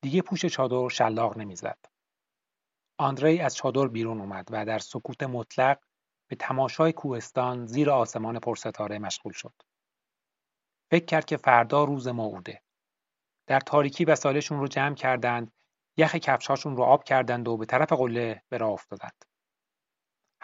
دیگه 0.02 0.22
پوش 0.22 0.46
چادر 0.46 0.90
شلاق 0.90 1.38
نمی‌زد. 1.38 1.78
آندری 2.98 3.40
از 3.40 3.56
چادر 3.56 3.88
بیرون 3.88 4.20
اومد 4.22 4.48
و 4.52 4.66
در 4.66 4.80
سکوت 4.80 5.24
مطلق 5.24 5.80
به 6.30 6.36
تماشای 6.36 6.94
کوهستان 6.94 7.66
زیر 7.66 7.90
آسمان 7.90 8.40
پرستاره 8.40 9.00
مشغول 9.00 9.34
شد. 9.34 9.54
فکر 10.92 11.06
کرد 11.06 11.26
که 11.26 11.38
فردا 11.38 11.84
روز 11.84 12.08
موعوده. 12.08 12.62
در 13.48 13.60
تاریکی 13.60 14.06
وسایلشون 14.06 14.60
رو 14.60 14.68
جمع 14.68 14.96
کردند، 14.96 15.52
یخ 15.98 16.16
کفشاشون 16.16 16.78
رو 16.78 16.84
آب 16.84 17.04
کردند 17.04 17.48
و 17.48 17.58
به 17.58 17.66
طرف 17.66 17.94
قله 17.94 18.44
به 18.50 18.58
راه 18.58 18.72
افتادند. 18.72 19.26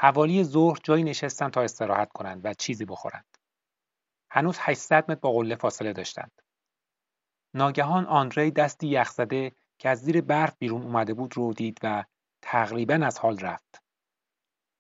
حوالی 0.02 0.44
ظهر 0.44 0.78
جایی 0.84 1.04
نشستن 1.04 1.50
تا 1.50 1.62
استراحت 1.62 2.12
کنند 2.12 2.42
و 2.46 2.54
چیزی 2.54 2.86
بخورند. 2.86 3.38
هنوز 4.32 4.58
800 4.60 5.12
متر 5.12 5.20
با 5.20 5.32
قله 5.32 5.56
فاصله 5.56 5.94
داشتند. 5.94 6.42
ناگهان 7.54 8.06
آندری 8.06 8.52
دستی 8.52 8.88
یخزده 8.88 9.52
که 9.78 9.90
از 9.90 10.02
زیر 10.02 10.22
برف 10.22 10.58
بیرون 10.60 10.82
اومده 10.82 11.14
بود 11.14 11.38
رو 11.38 11.54
دید 11.54 11.80
و 11.84 12.04
تقریبا 12.42 12.94
از 12.94 13.20
حال 13.20 13.40
رفت. 13.40 13.84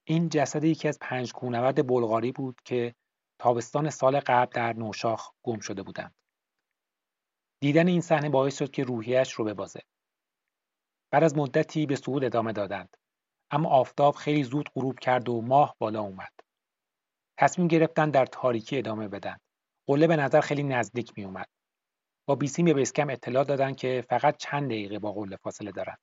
این 0.03 0.29
جسد 0.29 0.63
یکی 0.63 0.87
از 0.87 0.97
پنج 1.01 1.33
کوهنورد 1.33 1.87
بلغاری 1.87 2.31
بود 2.31 2.61
که 2.65 2.95
تابستان 3.39 3.89
سال 3.89 4.19
قبل 4.19 4.51
در 4.53 4.73
نوشاخ 4.73 5.31
گم 5.43 5.59
شده 5.59 5.83
بودند. 5.83 6.15
دیدن 7.59 7.87
این 7.87 8.01
صحنه 8.01 8.29
باعث 8.29 8.57
شد 8.57 8.71
که 8.71 8.83
روحیش 8.83 9.31
رو 9.31 9.45
ببازه. 9.45 9.81
بعد 11.11 11.23
از 11.23 11.37
مدتی 11.37 11.85
به 11.85 11.95
صعود 11.95 12.23
ادامه 12.23 12.53
دادند. 12.53 12.97
اما 13.51 13.69
آفتاب 13.69 14.15
خیلی 14.15 14.43
زود 14.43 14.69
غروب 14.75 14.99
کرد 14.99 15.29
و 15.29 15.41
ماه 15.41 15.75
بالا 15.79 16.01
اومد. 16.01 16.31
تصمیم 17.37 17.67
گرفتن 17.67 18.09
در 18.09 18.25
تاریکی 18.25 18.77
ادامه 18.77 19.07
بدن. 19.07 19.37
قله 19.87 20.07
به 20.07 20.15
نظر 20.15 20.41
خیلی 20.41 20.63
نزدیک 20.63 21.13
می 21.17 21.23
اومد. 21.23 21.47
با 22.27 22.35
بیسیم 22.35 22.65
به 22.65 22.73
بیسکم 22.73 23.09
اطلاع 23.09 23.43
دادن 23.43 23.73
که 23.73 24.05
فقط 24.09 24.37
چند 24.37 24.65
دقیقه 24.65 24.99
با 24.99 25.11
قله 25.11 25.35
فاصله 25.35 25.71
دارند. 25.71 25.99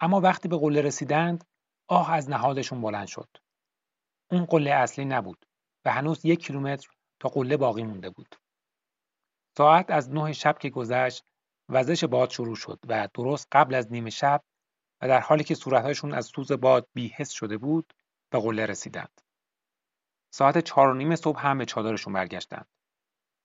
اما 0.00 0.20
وقتی 0.20 0.48
به 0.48 0.58
قله 0.58 0.80
رسیدند 0.80 1.44
آه 1.88 2.12
از 2.12 2.30
نهادشون 2.30 2.80
بلند 2.80 3.06
شد. 3.06 3.28
اون 4.30 4.44
قله 4.44 4.70
اصلی 4.70 5.04
نبود 5.04 5.46
و 5.84 5.92
هنوز 5.92 6.24
یک 6.24 6.46
کیلومتر 6.46 6.88
تا 7.20 7.28
قله 7.28 7.56
باقی 7.56 7.82
مونده 7.82 8.10
بود. 8.10 8.36
ساعت 9.56 9.90
از 9.90 10.10
نه 10.10 10.32
شب 10.32 10.58
که 10.58 10.70
گذشت 10.70 11.24
وزش 11.68 12.04
باد 12.04 12.30
شروع 12.30 12.56
شد 12.56 12.78
و 12.88 13.08
درست 13.14 13.48
قبل 13.52 13.74
از 13.74 13.92
نیمه 13.92 14.10
شب 14.10 14.42
و 15.00 15.08
در 15.08 15.20
حالی 15.20 15.44
که 15.44 15.54
صورتهاشون 15.54 16.14
از 16.14 16.26
سوز 16.26 16.52
باد 16.52 16.88
بیحس 16.94 17.30
شده 17.30 17.58
بود 17.58 17.92
به 18.30 18.40
قله 18.40 18.66
رسیدند. 18.66 19.20
ساعت 20.32 20.58
چهار 20.58 20.88
و 20.88 20.94
نیم 20.94 21.16
صبح 21.16 21.46
هم 21.46 21.58
به 21.58 21.64
چادرشون 21.64 22.12
برگشتند. 22.12 22.66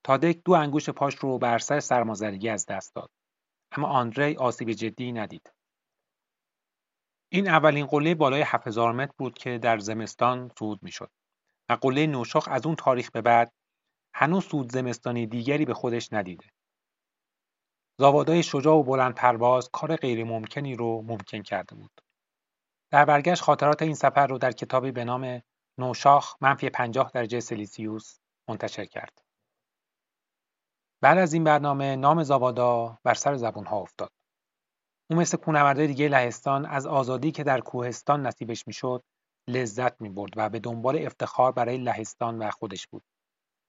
تادک 0.04 0.42
دو 0.46 0.52
انگوش 0.52 0.90
پاش 0.90 1.16
رو 1.16 1.38
بر 1.38 1.60
سر 1.60 1.80
سرمازدگی 1.80 2.50
از 2.50 2.66
دست 2.66 2.96
داد. 2.96 3.12
اما 3.72 3.88
آندری 3.88 4.36
آسیب 4.36 4.72
جدی 4.72 5.12
ندید. 5.12 5.54
این 7.30 7.48
اولین 7.48 7.86
قله 7.86 8.16
بالای 8.16 8.42
7000 8.42 8.94
متر 8.94 9.14
بود 9.18 9.38
که 9.38 9.58
در 9.58 9.78
زمستان 9.80 10.52
صعود 10.60 10.84
می‌شد 10.84 11.12
و 11.70 11.74
قله 11.74 12.08
نوشاخ 12.08 12.48
از 12.52 12.66
اون 12.66 12.76
تاریخ 12.76 13.12
به 13.12 13.22
بعد 13.22 13.54
هنوز 14.14 14.46
صعود 14.46 14.72
زمستانی 14.72 15.28
دیگری 15.28 15.66
به 15.66 15.74
خودش 15.74 16.14
ندیده. 16.14 16.46
زاوادای 18.00 18.44
شجاع 18.44 18.76
و 18.76 18.84
بلند 18.84 19.16
پرواز 19.16 19.70
کار 19.70 19.96
غیر 19.96 20.24
ممکنی 20.24 20.76
رو 20.76 21.02
ممکن 21.02 21.42
کرده 21.42 21.76
بود. 21.76 22.02
در 22.92 23.06
برگشت 23.06 23.42
خاطرات 23.42 23.82
این 23.82 23.94
سفر 23.94 24.28
رو 24.28 24.38
در 24.38 24.52
کتابی 24.52 24.92
به 24.92 25.06
نام 25.06 25.42
نوشاخ 25.78 26.36
منفی 26.42 26.70
50 26.70 27.12
درجه 27.14 27.40
سلیسیوس 27.40 28.20
منتشر 28.50 28.86
کرد. 28.86 29.22
بعد 31.02 31.18
از 31.18 31.34
این 31.34 31.44
برنامه 31.44 31.96
نام 31.96 32.24
زاوادا 32.24 32.98
بر 33.04 33.14
سر 33.14 33.36
زبون 33.36 33.66
ها 33.66 33.78
افتاد. 33.78 34.12
او 35.10 35.18
مثل 35.18 35.38
کوهنوردای 35.38 35.88
دیگه 35.88 36.08
لهستان 36.08 36.66
از 36.66 36.86
آزادی 36.88 37.32
که 37.32 37.44
در 37.44 37.60
کوهستان 37.60 38.26
نصیبش 38.26 38.68
می‌شد 38.68 39.04
لذت 39.48 40.02
می 40.02 40.10
برد 40.10 40.34
و 40.36 40.50
به 40.50 40.60
دنبال 40.60 41.06
افتخار 41.06 41.52
برای 41.52 41.78
لهستان 41.78 42.40
و 42.40 42.52
خودش 42.52 42.88
بود 42.88 43.04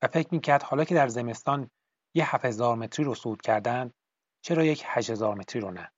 و 0.02 0.06
فکر 0.06 0.28
می‌کرد 0.32 0.62
حالا 0.62 0.84
که 0.84 0.94
در 0.94 1.08
زمستان 1.08 1.70
یه 2.14 2.34
7000 2.34 2.76
متری 2.76 3.04
رو 3.04 3.14
صعود 3.14 3.42
کردن 3.42 3.92
چرا 4.46 4.64
یک 4.64 4.82
8000 4.86 5.34
متری 5.34 5.60
رو 5.60 5.70
نه؟ 5.70 5.90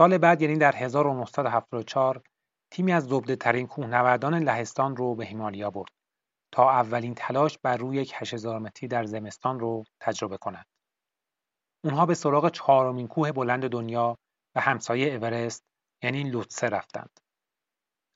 سال 0.00 0.18
بعد 0.18 0.42
یعنی 0.42 0.56
در 0.56 0.76
1974 0.76 2.22
تیمی 2.70 2.92
از 2.92 3.08
ترین 3.40 3.66
کوهنوردان 3.66 4.34
لهستان 4.34 4.96
رو 4.96 5.14
به 5.14 5.24
هیمالیا 5.24 5.70
برد 5.70 5.90
تا 6.52 6.70
اولین 6.70 7.14
تلاش 7.14 7.58
بر 7.58 7.76
روی 7.76 7.96
یک 7.96 8.12
8000 8.14 8.58
متری 8.58 8.88
در 8.88 9.04
زمستان 9.04 9.60
رو 9.60 9.84
تجربه 10.00 10.36
کنند. 10.36 10.66
اونها 11.84 12.06
به 12.06 12.14
سراغ 12.14 12.50
چهارمین 12.50 13.08
کوه 13.08 13.32
بلند 13.32 13.68
دنیا 13.68 14.18
و 14.54 14.60
همسایه 14.60 15.14
اورست 15.14 15.64
یعنی 16.02 16.22
لوتسه 16.22 16.68
رفتند. 16.68 17.20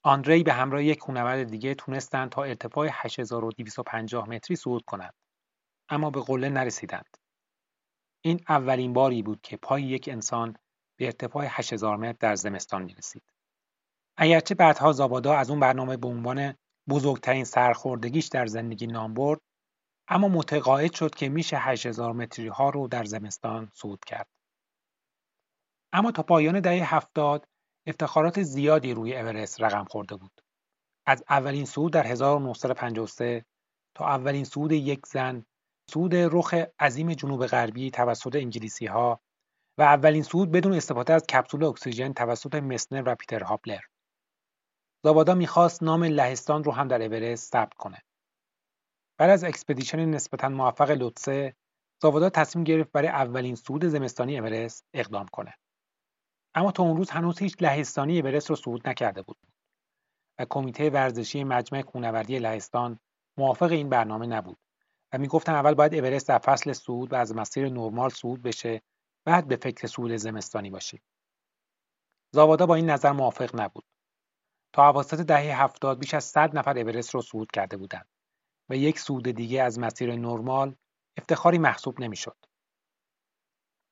آندری 0.05 0.43
به 0.43 0.53
همراه 0.53 0.85
یک 0.85 0.99
کوهنورد 0.99 1.51
دیگه 1.51 1.75
تونستند 1.75 2.31
تا 2.31 2.45
ارتفاع 2.45 2.89
8250 2.93 4.29
متری 4.29 4.57
صعود 4.57 4.85
کنند 4.87 5.15
اما 5.89 6.11
به 6.11 6.21
قله 6.21 6.49
نرسیدند. 6.49 7.17
این 8.25 8.41
اولین 8.49 8.93
باری 8.93 9.23
بود 9.23 9.41
که 9.41 9.57
پای 9.57 9.83
یک 9.83 10.09
انسان 10.13 10.57
به 10.97 11.05
ارتفاع 11.05 11.47
8000 11.49 11.97
متر 11.97 12.17
در 12.21 12.35
زمستان 12.35 12.83
می 12.83 12.95
رسید. 12.95 13.23
اگرچه 14.17 14.55
بعدها 14.55 14.93
زابادا 14.93 15.35
از 15.35 15.51
اون 15.51 15.61
برنامه 15.61 15.97
به 15.97 16.09
عنوان 16.09 16.55
بزرگترین 16.89 17.45
سرخوردگیش 17.45 18.27
در 18.27 18.47
زندگی 18.47 18.87
نام 18.87 19.15
برد 19.15 19.41
اما 20.09 20.29
متقاعد 20.29 20.93
شد 20.93 21.15
که 21.15 21.29
میشه 21.29 21.57
8000 21.59 22.13
متری 22.13 22.49
ها 22.49 22.71
رو 22.71 22.89
در 22.89 23.05
زمستان 23.05 23.71
صعود 23.73 24.05
کرد. 24.05 24.29
اما 25.93 26.13
تا 26.13 26.23
پایان 26.23 26.61
دهه 26.61 26.95
هفتاد 26.95 27.49
افتخارات 27.87 28.43
زیادی 28.43 28.95
روی 28.95 29.17
اورست 29.17 29.63
رقم 29.63 29.85
خورده 29.85 30.17
بود. 30.17 30.41
از 31.07 31.25
اولین 31.29 31.65
صعود 31.65 31.93
در 31.93 32.07
1953 32.07 33.45
تا 33.95 34.07
اولین 34.07 34.45
صعود 34.45 34.73
یک 34.73 35.07
زن، 35.07 35.45
صعود 35.91 36.15
رخ 36.15 36.55
عظیم 36.81 37.15
جنوب 37.15 37.47
غربی 37.47 37.91
توسط 37.91 38.37
انگلیسی 38.37 38.87
ها 38.87 39.21
و 39.79 39.83
اولین 39.83 40.23
صعود 40.23 40.51
بدون 40.51 40.73
استفاده 40.73 41.13
از 41.13 41.23
کپسول 41.23 41.65
اکسیژن 41.65 42.13
توسط 42.13 42.55
مسنر 42.55 43.03
و 43.07 43.15
پیتر 43.15 43.43
هابلر. 43.43 43.81
زاوادا 45.05 45.35
می‌خواست 45.35 45.83
نام 45.83 46.05
لهستان 46.05 46.65
رو 46.65 46.73
هم 46.73 46.89
در 46.89 47.03
اورست 47.03 47.53
ثبت 47.53 47.75
کنه. 47.75 48.03
بعد 49.19 49.31
از 49.31 49.45
expedition 49.45 50.05
نسبتا 50.05 50.49
موفق 50.49 50.91
لوتسه، 50.91 51.55
زاوادا 52.03 52.31
تصمیم 52.31 52.65
گرفت 52.65 52.93
برای 52.93 53.09
اولین 53.09 53.55
صعود 53.55 53.85
زمستانی 53.85 54.39
اورست 54.39 54.85
اقدام 54.95 55.27
کنه. 55.27 55.55
اما 56.55 56.73
تا 56.73 56.83
اون 56.83 56.97
روز 56.97 57.11
هنوز 57.11 57.39
هیچ 57.39 57.57
لهستانی 57.61 58.21
اورست 58.21 58.51
رو 58.51 58.57
صعود 58.57 58.89
نکرده 58.89 59.23
بود 59.23 59.37
و 60.39 60.47
کمیته 60.51 60.91
ورزشی 60.91 61.45
مجمع 61.45 61.83
کوهنوردی 61.83 62.39
لهستان 62.39 62.99
موافق 63.39 63.73
این 63.73 63.89
برنامه 63.89 64.27
نبود 64.27 64.59
و 65.13 65.19
می‌گفتن 65.19 65.55
اول 65.55 65.75
باید 65.75 65.95
اورست 65.95 66.29
در 66.29 66.39
فصل 66.39 66.73
صعود 66.73 67.13
و 67.13 67.17
از 67.17 67.35
مسیر 67.35 67.69
نرمال 67.69 68.11
صعود 68.11 68.43
بشه 68.43 68.83
بعد 69.25 69.49
به 69.49 69.57
فکر 69.57 69.87
صعود 69.87 70.17
زمستانی 70.17 70.71
باشیم 70.71 71.03
زاوادا 72.35 72.67
با 72.67 72.75
این 72.75 72.91
نظر 72.91 73.13
موافق 73.13 73.61
نبود 73.61 73.85
تا 74.73 74.89
اواسط 74.89 75.21
دهه 75.21 75.63
هفتاد 75.63 75.99
بیش 75.99 76.15
از 76.15 76.25
100 76.25 76.59
نفر 76.59 76.79
اورست 76.79 77.15
رو 77.15 77.23
صعود 77.23 77.51
کرده 77.51 77.77
بودند 77.77 78.09
و 78.69 78.77
یک 78.77 78.99
صعود 78.99 79.29
دیگه 79.29 79.63
از 79.63 79.79
مسیر 79.79 80.17
نرمال 80.17 80.77
افتخاری 81.17 81.59
محسوب 81.59 82.01
نمی‌شد. 82.01 82.37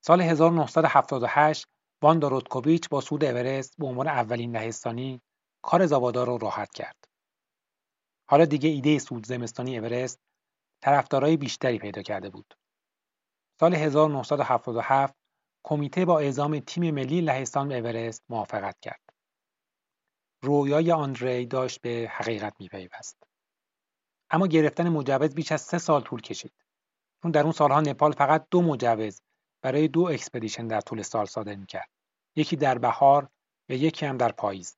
سال 0.05 0.21
1978 0.21 1.67
واندا 2.03 2.29
رودکوویچ 2.29 2.89
با 2.89 3.01
صعود 3.01 3.25
اورست 3.25 3.77
به 3.79 3.87
عنوان 3.87 4.09
اولین 4.09 4.57
لهستانی 4.57 5.23
کار 5.63 5.87
زاوادا 5.87 6.25
رو 6.25 6.39
راحت 6.39 6.71
کرد. 6.71 7.05
حالا 8.29 8.45
دیگه 8.45 8.69
ایده 8.69 8.99
صعود 8.99 9.27
زمستانی 9.27 9.79
اورست 9.79 10.21
طرفدارای 10.83 11.37
بیشتری 11.37 11.79
پیدا 11.79 12.03
کرده 12.03 12.31
بود. 12.31 12.55
سال 13.61 13.75
1977 13.75 15.15
کمیته 15.65 16.05
با 16.05 16.19
اعزام 16.19 16.61
تیم 16.61 16.95
ملی 16.95 17.21
لهستان 17.21 17.69
به 17.69 17.79
اورست 17.79 18.25
موافقت 18.29 18.81
کرد. 18.81 19.01
رویای 20.43 20.93
آندری 20.93 21.47
داشت 21.47 21.81
به 21.81 22.09
حقیقت 22.13 22.55
میپیوست. 22.59 23.23
اما 24.31 24.47
گرفتن 24.47 24.89
مجوز 24.89 25.35
بیش 25.35 25.53
از 25.53 25.61
سه 25.61 25.79
سال 25.79 26.01
طول 26.01 26.21
کشید. 26.21 26.53
چون 27.23 27.31
در 27.31 27.43
اون 27.43 27.53
سالها 27.53 27.81
نپال 27.81 28.13
فقط 28.13 28.47
دو 28.51 28.63
مجوز 28.63 29.23
برای 29.63 29.89
دو 29.89 30.01
expedition 30.01 30.67
در 30.67 30.81
طول 30.81 31.03
سال 31.03 31.27
صادر 31.27 31.55
می‌کرد. 31.55 31.89
یکی 32.37 32.57
در 32.57 32.79
بهار 32.79 33.29
و 33.69 33.73
یکی 33.73 34.07
هم 34.07 34.17
در 34.17 34.33
پاییز. 34.33 34.77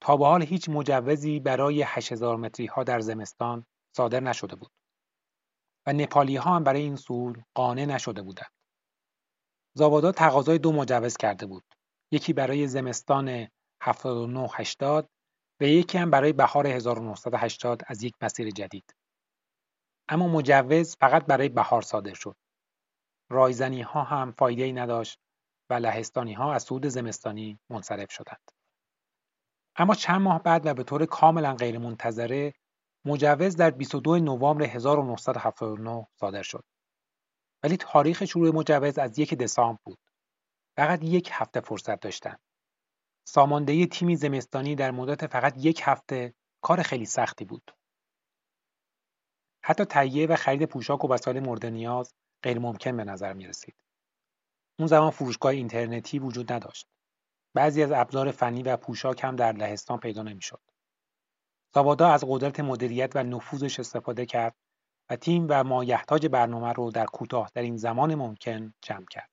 تا 0.00 0.16
به 0.16 0.26
حال 0.26 0.42
هیچ 0.42 0.68
مجوزی 0.68 1.40
برای 1.40 1.82
8000 1.82 2.36
متری 2.36 2.66
ها 2.66 2.84
در 2.84 3.00
زمستان 3.00 3.66
صادر 3.96 4.20
نشده 4.20 4.56
بود 4.56 4.70
و 5.86 5.92
نپالی 5.92 6.36
ها 6.36 6.56
هم 6.56 6.64
برای 6.64 6.82
این 6.82 6.96
صعود 6.96 7.44
قانع 7.54 7.84
نشده 7.84 8.22
بودند. 8.22 8.61
زاوادا 9.74 10.12
تقاضای 10.12 10.58
دو 10.58 10.72
مجوز 10.72 11.16
کرده 11.16 11.46
بود. 11.46 11.64
یکی 12.10 12.32
برای 12.32 12.66
زمستان 12.66 13.48
79-80 13.82 15.06
و 15.60 15.64
یکی 15.64 15.98
هم 15.98 16.10
برای 16.10 16.32
بهار 16.32 16.66
1980 16.66 17.82
از 17.86 18.02
یک 18.02 18.14
مسیر 18.22 18.50
جدید. 18.50 18.94
اما 20.08 20.28
مجوز 20.28 20.96
فقط 20.96 21.26
برای 21.26 21.48
بهار 21.48 21.82
صادر 21.82 22.14
شد. 22.14 22.36
رایزنی 23.30 23.82
ها 23.82 24.02
هم 24.02 24.32
فایده 24.32 24.62
ای 24.62 24.72
نداشت 24.72 25.18
و 25.70 25.74
لهستانی 25.74 26.32
ها 26.32 26.54
از 26.54 26.62
سود 26.62 26.86
زمستانی 26.86 27.58
منصرف 27.70 28.12
شدند. 28.12 28.50
اما 29.76 29.94
چند 29.94 30.20
ماه 30.20 30.42
بعد 30.42 30.66
و 30.66 30.74
به 30.74 30.82
طور 30.82 31.06
کاملا 31.06 31.54
غیرمنتظره 31.54 32.52
مجوز 33.04 33.56
در 33.56 33.70
22 33.70 34.18
نوامبر 34.18 34.64
1979 34.64 36.06
صادر 36.20 36.42
شد. 36.42 36.64
ولی 37.62 37.76
تاریخ 37.76 38.24
شروع 38.24 38.54
مجوز 38.54 38.98
از 38.98 39.18
یک 39.18 39.34
دسامبر 39.34 39.78
بود. 39.84 39.98
فقط 40.76 41.04
یک 41.04 41.28
هفته 41.32 41.60
فرصت 41.60 42.00
داشتند. 42.00 42.40
ساماندهی 43.28 43.86
تیمی 43.86 44.16
زمستانی 44.16 44.74
در 44.74 44.90
مدت 44.90 45.26
فقط 45.26 45.54
یک 45.56 45.80
هفته 45.84 46.34
کار 46.62 46.82
خیلی 46.82 47.06
سختی 47.06 47.44
بود. 47.44 47.74
حتی 49.64 49.84
تهیه 49.84 50.26
و 50.26 50.36
خرید 50.36 50.64
پوشاک 50.64 51.04
و 51.04 51.08
وسایل 51.08 51.40
مورد 51.40 51.66
نیاز 51.66 52.14
غیر 52.42 52.58
ممکن 52.58 52.96
به 52.96 53.04
نظر 53.04 53.32
می 53.32 53.46
رسید. 53.46 53.74
اون 54.78 54.88
زمان 54.88 55.10
فروشگاه 55.10 55.52
اینترنتی 55.52 56.18
وجود 56.18 56.52
نداشت. 56.52 56.86
بعضی 57.54 57.82
از 57.82 57.92
ابزار 57.92 58.30
فنی 58.30 58.62
و 58.62 58.76
پوشاک 58.76 59.24
هم 59.24 59.36
در 59.36 59.52
لهستان 59.52 59.98
پیدا 59.98 60.22
نمی‌شد. 60.22 60.60
سوادا 61.74 62.08
از 62.08 62.24
قدرت 62.28 62.60
مدیریت 62.60 63.16
و 63.16 63.22
نفوذش 63.22 63.80
استفاده 63.80 64.26
کرد 64.26 64.54
تیم 65.16 65.46
و 65.50 65.64
مایحتاج 65.64 66.26
برنامه 66.26 66.72
رو 66.72 66.90
در 66.90 67.06
این 67.54 67.76
زمان 67.76 68.14
ممکن 68.14 68.74
جمع 68.80 69.06
کرد. 69.10 69.30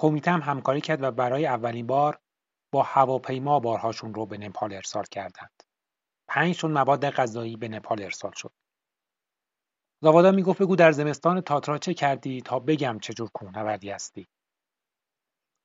کمیته 0.00 0.30
هم 0.30 0.40
همکاری 0.40 0.80
کرد 0.80 1.02
و 1.02 1.10
برای 1.10 1.46
اولین 1.46 1.86
بار 1.86 2.20
با 2.72 2.82
هواپیما 2.82 3.60
بارهاشون 3.60 4.14
رو 4.14 4.26
به 4.26 4.38
نپال 4.38 4.72
ارسال 4.72 5.04
کردند. 5.04 5.62
پنج 6.28 6.60
تن 6.60 6.70
مواد 6.70 7.10
غذایی 7.10 7.56
به 7.56 7.68
نپال 7.68 8.02
ارسال 8.02 8.32
شد. 8.32 8.52
زاوادا 10.02 10.30
می‌گفت 10.30 10.62
بگو 10.62 10.76
در 10.76 10.92
زمستان 10.92 11.40
تاترا 11.40 11.78
چه 11.78 11.94
کردی 11.94 12.40
تا 12.40 12.58
بگم 12.58 12.98
چجور 12.98 13.30
کوهنوردی 13.34 13.90
هستی. 13.90 14.28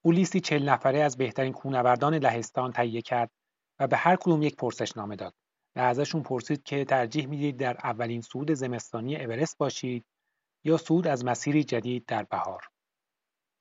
او 0.02 0.12
لیستی 0.12 0.40
چل 0.40 0.70
نفره 0.70 1.00
از 1.00 1.18
بهترین 1.18 1.54
کوهنوردان 1.54 2.16
لهستان 2.16 2.72
تهیه 2.72 3.02
کرد 3.02 3.32
و 3.80 3.88
به 3.88 3.98
هر 3.98 4.16
کدوم 4.16 4.42
یک 4.42 4.56
پرسشنامه 4.56 5.16
داد 5.16 5.34
و 5.76 5.80
ازشون 5.80 6.24
پرسید 6.24 6.64
که 6.64 6.86
ترجیح 6.86 7.28
می‌دید 7.28 7.58
در 7.58 7.78
اولین 7.84 8.22
صعود 8.22 8.52
زمستانی 8.52 9.16
اورست 9.16 9.58
باشید 9.58 10.06
یا 10.64 10.78
صعود 10.78 11.08
از 11.08 11.26
مسیری 11.26 11.64
جدید 11.64 12.06
در 12.06 12.24
بهار. 12.24 12.68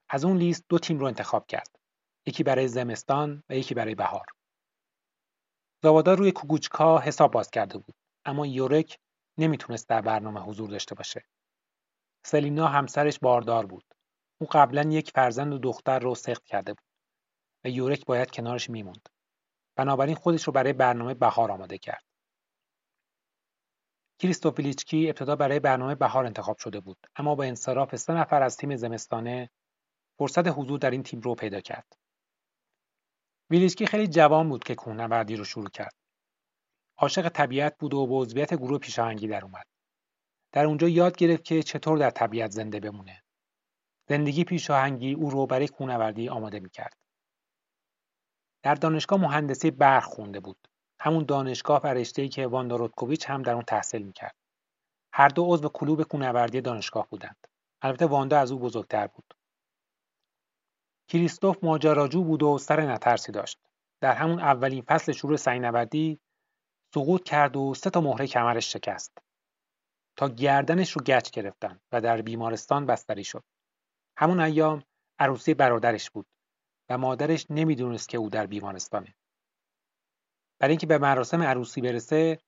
از 0.09 0.25
اون 0.25 0.37
لیست 0.37 0.65
دو 0.69 0.79
تیم 0.79 0.99
رو 0.99 1.07
انتخاب 1.07 1.47
کرد. 1.47 1.79
یکی 2.27 2.43
برای 2.43 2.69
زمستان 2.69 3.43
و 3.49 3.57
یکی 3.57 3.75
برای 3.75 3.95
بهار. 3.95 4.27
زاوادا 5.83 6.15
روی 6.15 6.33
کوگوچکا 6.33 6.99
حساب 6.99 7.33
باز 7.33 7.51
کرده 7.51 7.79
بود 7.79 7.95
اما 8.25 8.47
یورک 8.47 8.99
نمی‌تونست 9.39 9.89
در 9.89 10.01
برنامه 10.01 10.41
حضور 10.41 10.71
داشته 10.71 10.95
باشه. 10.95 11.25
سلینا 12.27 12.69
همسرش 12.69 13.19
باردار 13.19 13.67
بود. 13.67 13.85
او 14.41 14.47
قبلا 14.51 14.83
یک 14.83 15.11
فرزند 15.11 15.53
و 15.53 15.59
دختر 15.59 15.99
رو 15.99 16.15
سخت 16.15 16.45
کرده 16.45 16.73
بود 16.73 16.85
و 17.65 17.69
یورک 17.69 18.07
باید 18.07 18.31
کنارش 18.31 18.71
میموند. 18.71 19.09
بنابراین 19.77 20.15
خودش 20.15 20.45
رو 20.45 20.53
برای 20.53 20.73
برنامه 20.73 21.15
بهار 21.15 21.53
آماده 21.53 21.79
کرد. 21.79 22.05
کریستوفیلیچکی 24.19 25.09
ابتدا 25.09 25.37
برای 25.37 25.61
برنامه 25.61 25.95
بهار 25.95 26.27
انتخاب 26.27 26.59
شده 26.59 26.81
بود 26.81 26.99
اما 27.17 27.35
با 27.35 27.45
انصراف 27.45 27.97
سه 27.97 28.13
نفر 28.13 28.43
از 28.43 28.57
تیم 28.57 28.77
زمستانه 28.77 29.51
فرصت 30.19 30.49
حضور 30.49 30.79
در 30.79 30.91
این 30.91 31.03
تیم 31.03 31.21
رو 31.21 31.35
پیدا 31.35 31.61
کرد. 31.61 31.87
ویلیچکی 33.51 33.87
خیلی 33.87 34.07
جوان 34.07 34.49
بود 34.49 34.65
که 34.65 34.75
کوهنوردی 34.75 35.37
رو 35.37 35.45
شروع 35.45 35.69
کرد. 35.69 35.95
عاشق 36.99 37.29
طبیعت 37.29 37.79
بود 37.79 37.95
و 37.95 38.07
به 38.07 38.15
عضویت 38.15 38.55
گروه 38.55 38.79
پیشاهنگی 38.79 39.29
در 39.29 39.45
اومد. 39.45 39.67
در 40.53 40.65
اونجا 40.67 40.89
یاد 40.89 41.17
گرفت 41.17 41.45
که 41.45 41.63
چطور 41.63 41.99
در 41.99 42.11
طبیعت 42.11 42.51
زنده 42.51 42.81
بمونه. 42.81 43.23
زندگی 44.09 44.45
پیشاهنگی 44.45 45.15
او 45.15 45.31
رو 45.31 45.47
برای 45.47 45.69
کوهنوردی 45.69 46.29
آماده 46.29 46.61
می‌کرد. 46.61 47.04
در 48.65 48.75
دانشگاه 48.75 49.21
مهندسی 49.21 49.71
برق 49.71 50.05
خونده 50.05 50.41
بود. 50.41 50.69
همون 51.01 51.25
دانشگاه 51.25 51.81
و 51.85 51.87
رشته‌ای 51.87 52.29
که 52.29 52.47
واندا 52.47 52.77
رودکوویچ 52.77 53.31
هم 53.31 53.43
در 53.43 53.53
اون 53.53 53.63
تحصیل 53.63 54.03
می‌کرد. 54.03 54.35
هر 55.13 55.29
دو 55.29 55.45
عضو 55.45 55.69
کلوب 55.69 56.03
کوهنوردی 56.03 56.61
دانشگاه 56.61 57.09
بودند. 57.11 57.47
البته 57.83 58.07
واندا 58.07 58.39
از 58.39 58.53
او 58.53 58.59
بزرگتر 58.59 59.07
بود. 59.07 59.35
کریستوف 61.09 61.65
ماجراجو 61.65 62.25
بود 62.25 62.43
و 62.43 62.59
سر 62.59 62.81
نترسی 62.81 63.33
داشت. 63.33 63.59
در 64.01 64.13
همون 64.13 64.41
اولین 64.41 64.83
فصل 64.83 65.13
شروع 65.13 65.37
سنگنوردی 65.37 66.21
سقوط 66.95 67.25
کرد 67.25 67.57
و 67.57 67.75
سه 67.75 67.91
تا 67.91 68.01
مهره 68.01 68.27
کمرش 68.27 68.73
شکست 68.73 69.19
تا 70.17 70.29
گردنش 70.29 70.93
رو 70.93 71.03
گچ 71.03 71.31
گرفتن 71.31 71.81
و 71.93 72.01
در 72.01 72.23
بیمارستان 72.23 72.87
بستری 72.87 73.25
شد 73.25 73.45
همون 74.17 74.41
ایام 74.41 74.83
عروسی 75.19 75.55
برادرش 75.55 76.11
بود 76.11 76.27
و 76.89 76.99
مادرش 76.99 77.47
نمی‌دونست 77.51 78.09
که 78.09 78.19
او 78.19 78.29
در 78.31 78.47
بیمارستانه. 78.47 79.15
برای 80.59 80.73
اینکه 80.73 80.87
به 80.87 80.99
مراسم 80.99 81.43
عروسی 81.43 81.81
برسه 81.81 82.39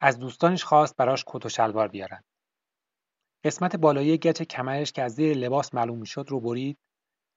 از 0.00 0.18
دوستانش 0.18 0.64
خواست 0.64 0.96
براش 0.96 1.24
کت 1.26 1.46
و 1.46 1.48
شلوار 1.48 1.88
بیارن. 1.88 2.22
قسمت 3.44 3.76
بالایی 3.76 4.18
گچ 4.18 4.42
کمرش 4.42 4.92
که 4.92 5.02
از 5.02 5.14
زیر 5.14 5.36
لباس 5.36 5.74
معلوم 5.74 5.98
می‌شد 5.98 6.26
رو 6.28 6.40
برید 6.40 6.78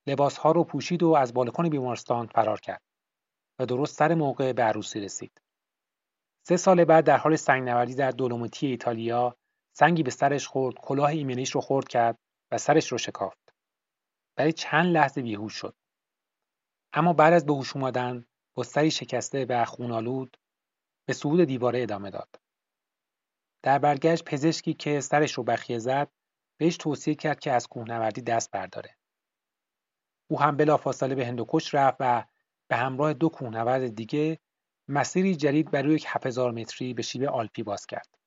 لباسها 0.08 0.52
رو 0.52 0.64
پوشید 0.64 1.04
و 1.04 1.14
از 1.14 1.34
بالکن 1.34 1.70
بیمارستان 1.70 2.28
فرار 2.28 2.60
کرد 2.60 2.82
و 3.60 3.66
درست 3.66 3.96
سر 3.96 4.16
موقع 4.16 4.54
به 4.54 4.64
عروسی 4.64 5.00
رسید. 5.00 5.42
سه 6.48 6.58
سال 6.58 6.86
بعد 6.86 7.06
در 7.06 7.18
حال 7.18 7.36
سنگنوردی 7.36 7.96
در 7.96 8.12
دولوموتی 8.12 8.68
ایتالیا 8.68 9.36
سنگی 9.76 10.04
به 10.04 10.12
سرش 10.12 10.48
خورد 10.48 10.76
کلاه 10.76 11.10
ایمنیش 11.10 11.52
رو 11.52 11.62
خورد 11.62 11.88
کرد 11.88 12.18
و 12.52 12.58
سرش 12.58 12.92
رو 12.92 12.98
شکافت. 12.98 13.54
برای 14.36 14.54
چند 14.54 14.86
لحظه 14.86 15.22
بیهوش 15.22 15.54
شد. 15.54 15.76
اما 16.94 17.14
بعد 17.14 17.34
از 17.34 17.46
به 17.46 17.54
هوش 17.54 17.76
اومدن 17.76 18.26
با 18.54 18.64
سری 18.64 18.92
شکسته 18.92 19.46
و 19.50 19.66
خونالود 19.66 20.38
به 21.06 21.14
صعود 21.14 21.44
دیواره 21.44 21.82
ادامه 21.82 22.10
داد 22.10 22.30
در 23.64 23.80
برگشت 23.80 24.24
پزشکی 24.24 24.74
که 24.74 25.02
سرش 25.02 25.34
رو 25.34 25.44
بخیه 25.44 25.80
زد 25.80 26.12
بهش 26.58 26.78
توصیه 26.78 27.16
کرد 27.16 27.40
که 27.40 27.52
از 27.52 27.68
کوهنوردی 27.68 28.22
دست 28.22 28.52
برداره 28.52 28.96
او 30.32 30.40
هم 30.42 30.58
بلافاصله 30.58 31.16
به 31.16 31.26
هندوکش 31.28 31.74
رفت 31.74 31.98
و 32.00 32.24
به 32.70 32.76
همراه 32.76 33.14
دو 33.14 33.30
کوهنورد 33.30 33.96
دیگه 33.96 34.40
مسیری 34.88 35.36
جدید 35.36 35.72
برای 35.72 35.96
یک 35.96 36.06
7000 36.08 36.52
متری 36.52 36.94
به 36.94 37.02
شیب 37.02 37.24
آلپی 37.24 37.64
باز 37.64 37.86
کرد. 37.86 38.18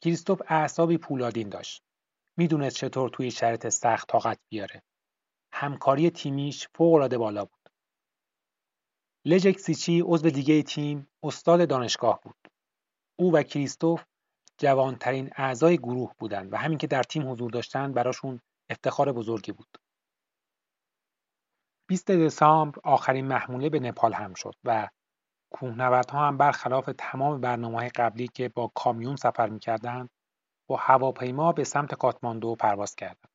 کریستوف 0.00 0.42
اعصابی 0.46 0.98
پولادین 0.98 1.48
داشت. 1.48 1.82
می‌دونست 2.36 2.76
چطور 2.76 3.10
توی 3.10 3.30
شرط 3.30 3.68
سخت 3.68 4.08
طاقت 4.08 4.38
بیاره. 4.48 4.82
همکاری 5.52 6.10
تیمیش 6.10 6.68
فوق‌العاده 6.74 7.18
بالا 7.18 7.44
بود. 7.44 7.57
لژک 9.24 9.58
سیچی 9.58 10.02
عضو 10.06 10.30
دیگه 10.30 10.62
تیم 10.62 11.08
استاد 11.22 11.68
دانشگاه 11.68 12.20
بود. 12.22 12.36
او 13.18 13.32
و 13.32 13.42
کریستوف 13.42 14.04
جوانترین 14.58 15.30
اعضای 15.36 15.78
گروه 15.78 16.14
بودند 16.18 16.52
و 16.52 16.56
همین 16.56 16.78
که 16.78 16.86
در 16.86 17.02
تیم 17.02 17.30
حضور 17.30 17.50
داشتن 17.50 17.92
براشون 17.92 18.40
افتخار 18.70 19.12
بزرگی 19.12 19.52
بود. 19.52 19.78
20 21.88 22.10
دسامبر 22.10 22.80
آخرین 22.84 23.26
محموله 23.26 23.68
به 23.68 23.80
نپال 23.80 24.12
هم 24.12 24.34
شد 24.34 24.54
و 24.64 24.88
کوهنوردها 25.52 26.26
هم 26.26 26.36
برخلاف 26.36 26.90
تمام 26.98 27.40
برنامه 27.40 27.88
قبلی 27.88 28.28
که 28.28 28.48
با 28.48 28.72
کامیون 28.74 29.16
سفر 29.16 29.48
می‌کردند 29.48 30.10
با 30.68 30.76
هواپیما 30.76 31.52
به 31.52 31.64
سمت 31.64 31.94
کاتماندو 31.94 32.54
پرواز 32.54 32.94
کردند. 32.94 33.28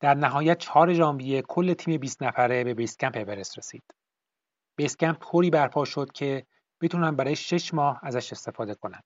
در 0.00 0.14
نهایت 0.14 0.58
4 0.58 0.92
ژانویه 0.92 1.42
کل 1.42 1.74
تیم 1.74 2.00
20 2.00 2.22
نفره 2.22 2.64
به 2.64 2.74
بیسکمپ 2.74 3.16
اورست 3.16 3.58
رسید. 3.58 3.84
بیسکمپ 4.76 5.30
طوری 5.30 5.50
برپا 5.50 5.84
شد 5.84 6.12
که 6.12 6.46
بتونن 6.80 7.16
برای 7.16 7.36
6 7.36 7.74
ماه 7.74 8.00
ازش 8.02 8.32
استفاده 8.32 8.74
کنند 8.74 9.04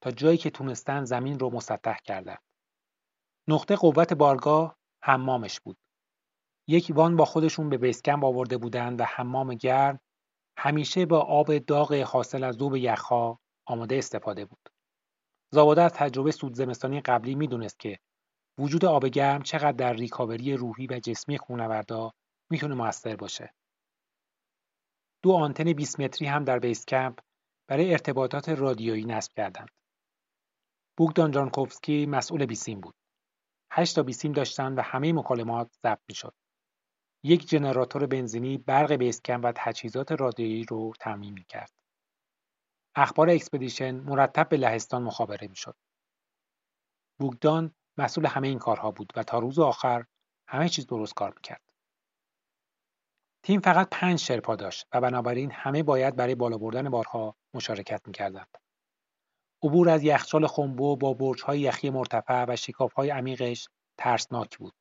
تا 0.00 0.10
جایی 0.10 0.38
که 0.38 0.50
تونستن 0.50 1.04
زمین 1.04 1.38
رو 1.38 1.50
مسطح 1.50 1.96
کردند. 2.04 2.42
نقطه 3.48 3.76
قوت 3.76 4.12
بارگاه 4.12 4.76
حمامش 5.02 5.60
بود. 5.60 5.76
یک 6.68 6.92
وان 6.94 7.16
با 7.16 7.24
خودشون 7.24 7.68
به 7.68 7.78
بیسکمپ 7.78 8.24
آورده 8.24 8.58
بودند 8.58 9.00
و 9.00 9.04
حمام 9.04 9.54
گرم 9.54 10.00
همیشه 10.58 11.06
با 11.06 11.20
آب 11.20 11.58
داغ 11.58 11.94
حاصل 11.94 12.44
از 12.44 12.54
ذوب 12.54 12.76
یخها 12.76 13.40
آماده 13.66 13.96
استفاده 13.96 14.44
بود. 14.44 14.68
زاواده 15.50 15.82
از 15.82 15.92
تجربه 15.92 16.30
سود 16.30 16.54
زمستانی 16.54 17.00
قبلی 17.00 17.34
می‌دونست 17.34 17.78
که 17.78 17.98
وجود 18.58 18.84
آب 18.84 19.06
گرم 19.06 19.42
چقدر 19.42 19.72
در 19.72 19.92
ریکاوری 19.92 20.56
روحی 20.56 20.86
و 20.86 21.00
جسمی 21.00 21.38
خونوردا 21.38 22.12
می‌تونه 22.50 22.74
موثر 22.74 23.16
باشه. 23.16 23.54
دو 25.24 25.32
آنتن 25.32 25.72
20 25.72 26.00
متری 26.00 26.28
هم 26.28 26.44
در 26.44 26.58
بیس 26.58 26.86
کمپ 26.86 27.18
برای 27.68 27.92
ارتباطات 27.92 28.48
رادیویی 28.48 29.04
نصب 29.04 29.32
کردند. 29.32 29.68
بوگدان 30.96 31.30
جانکوفسکی 31.30 32.06
مسئول 32.06 32.46
بیسیم 32.46 32.80
بود. 32.80 32.94
هشت 33.72 33.96
تا 33.96 34.02
بیسیم 34.02 34.32
داشتن 34.32 34.74
و 34.74 34.82
همه 34.82 35.12
مکالمات 35.12 35.72
ضبط 35.82 36.00
می‌شد. 36.08 36.34
یک 37.22 37.48
ژنراتور 37.48 38.06
بنزینی 38.06 38.58
برق 38.58 38.92
بیسکم 38.92 39.42
و 39.42 39.52
تجهیزات 39.56 40.12
رادیویی 40.12 40.64
رو 40.64 40.92
تامین 41.00 41.32
می‌کرد. 41.32 41.72
اخبار 42.96 43.30
expedition 43.30 43.94
مرتب 43.94 44.48
به 44.48 44.56
لهستان 44.56 45.02
مخابره 45.02 45.48
می‌شد. 45.48 45.76
بوگدان 47.18 47.74
مسئول 47.98 48.26
همه 48.26 48.48
این 48.48 48.58
کارها 48.58 48.90
بود 48.90 49.12
و 49.16 49.22
تا 49.22 49.38
روز 49.38 49.58
آخر 49.58 50.04
همه 50.48 50.68
چیز 50.68 50.86
درست 50.86 51.14
کار 51.14 51.32
می‌کرد. 51.36 51.63
تیم 53.44 53.60
فقط 53.60 53.88
پنج 53.90 54.18
شرپا 54.18 54.56
داشت 54.56 54.86
و 54.92 55.00
بنابراین 55.00 55.50
همه 55.50 55.82
باید 55.82 56.16
برای 56.16 56.34
بالا 56.34 56.58
بردن 56.58 56.90
بارها 56.90 57.36
مشارکت 57.54 58.02
می‌کردند. 58.06 58.58
عبور 59.62 59.88
از 59.88 60.02
یخچال 60.02 60.46
خومبو 60.46 60.96
با 60.96 61.14
برجهای 61.14 61.60
یخی 61.60 61.90
مرتفع 61.90 62.44
و 62.48 62.56
شکافهای 62.56 63.10
عمیقش 63.10 63.68
ترسناک 63.98 64.58
بود. 64.58 64.74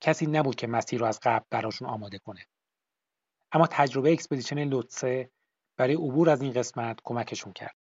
کسی 0.00 0.26
نبود 0.26 0.54
که 0.54 0.66
مسیر 0.66 1.00
رو 1.00 1.06
از 1.06 1.20
قبل 1.22 1.44
براشون 1.50 1.88
آماده 1.88 2.18
کنه. 2.18 2.46
اما 3.52 3.66
تجربه 3.70 4.12
expedition 4.12 4.64
لوتسه 4.64 5.30
برای 5.76 5.94
عبور 5.94 6.30
از 6.30 6.42
این 6.42 6.52
قسمت 6.52 7.00
کمکشون 7.04 7.52
کرد. 7.52 7.76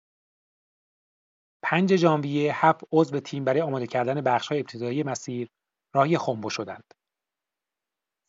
5 1.64 1.96
ژانویه 1.96 2.66
هفت 2.66 2.84
عضو 2.92 3.20
تیم 3.20 3.44
برای 3.44 3.62
آماده 3.62 3.88
کردن 3.88 4.22
بخش‌های 4.22 4.60
ابتدایی 4.60 5.04
مسیر 5.04 5.50
راهی 5.94 6.18
خومبو 6.18 6.50
شدند. 6.50 6.94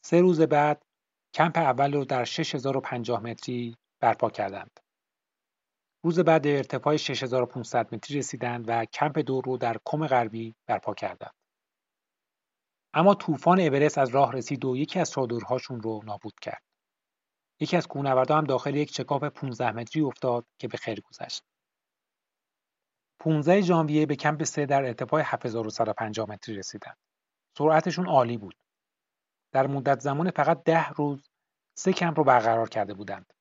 سه 0.04 0.20
روز 0.20 0.40
بعد 0.40 0.82
کمپ 1.34 1.56
اول 1.58 1.92
رو 1.92 2.04
در 2.04 2.24
6050 2.24 3.20
متری 3.20 3.76
برپا 4.00 4.30
کردند. 4.30 4.80
روز 6.04 6.18
بعد 6.18 6.46
ارتفاع 6.46 6.96
6500 6.96 7.94
متری 7.94 8.18
رسیدند 8.18 8.64
و 8.68 8.84
کمپ 8.84 9.18
دو 9.18 9.40
رو 9.40 9.56
در 9.56 9.76
کوم 9.84 10.06
غربی 10.06 10.54
برپا 10.66 10.94
کردند. 10.94 11.34
اما 12.94 13.14
طوفان 13.14 13.60
اورست 13.60 13.98
از 13.98 14.08
راه 14.08 14.32
رسید 14.32 14.64
و 14.64 14.76
یکی 14.76 15.00
از 15.00 15.10
چادرهاشون 15.10 15.80
رو 15.80 16.00
نابود 16.04 16.34
کرد. 16.42 16.62
یکی 17.60 17.76
از 17.76 17.86
کوهنوردان 17.86 18.38
هم 18.38 18.44
داخل 18.44 18.74
یک 18.76 18.92
چکاپ 18.92 19.28
15 19.28 19.70
متری 19.72 20.02
افتاد 20.02 20.46
که 20.58 20.68
به 20.68 20.78
خیر 20.78 21.00
گذشت. 21.00 21.42
15 23.18 23.60
ژانویه 23.60 24.06
به 24.06 24.16
کمپ 24.16 24.44
سه 24.44 24.66
در 24.66 24.84
ارتفاع 24.84 25.22
7150 25.24 26.30
متری 26.30 26.56
رسیدند. 26.56 26.96
سرعتشون 27.58 28.06
عالی 28.06 28.38
بود. 28.38 28.56
در 29.54 29.66
مدت 29.66 30.00
زمان 30.00 30.30
فقط 30.30 30.62
ده 30.62 30.88
روز 30.88 31.30
سه 31.78 31.92
کمپ 31.92 32.18
رو 32.18 32.24
برقرار 32.24 32.68
کرده 32.68 32.94
بودند. 32.94 33.32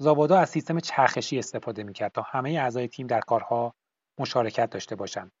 زابادا 0.00 0.38
از 0.38 0.48
سیستم 0.50 0.80
چرخشی 0.80 1.38
استفاده 1.38 1.82
می‌کرد 1.82 2.12
تا 2.12 2.22
همه 2.22 2.50
اعضای 2.50 2.88
تیم 2.88 3.06
در 3.06 3.20
کارها 3.20 3.74
مشارکت 4.20 4.70
داشته 4.70 4.96
باشند 4.96 5.32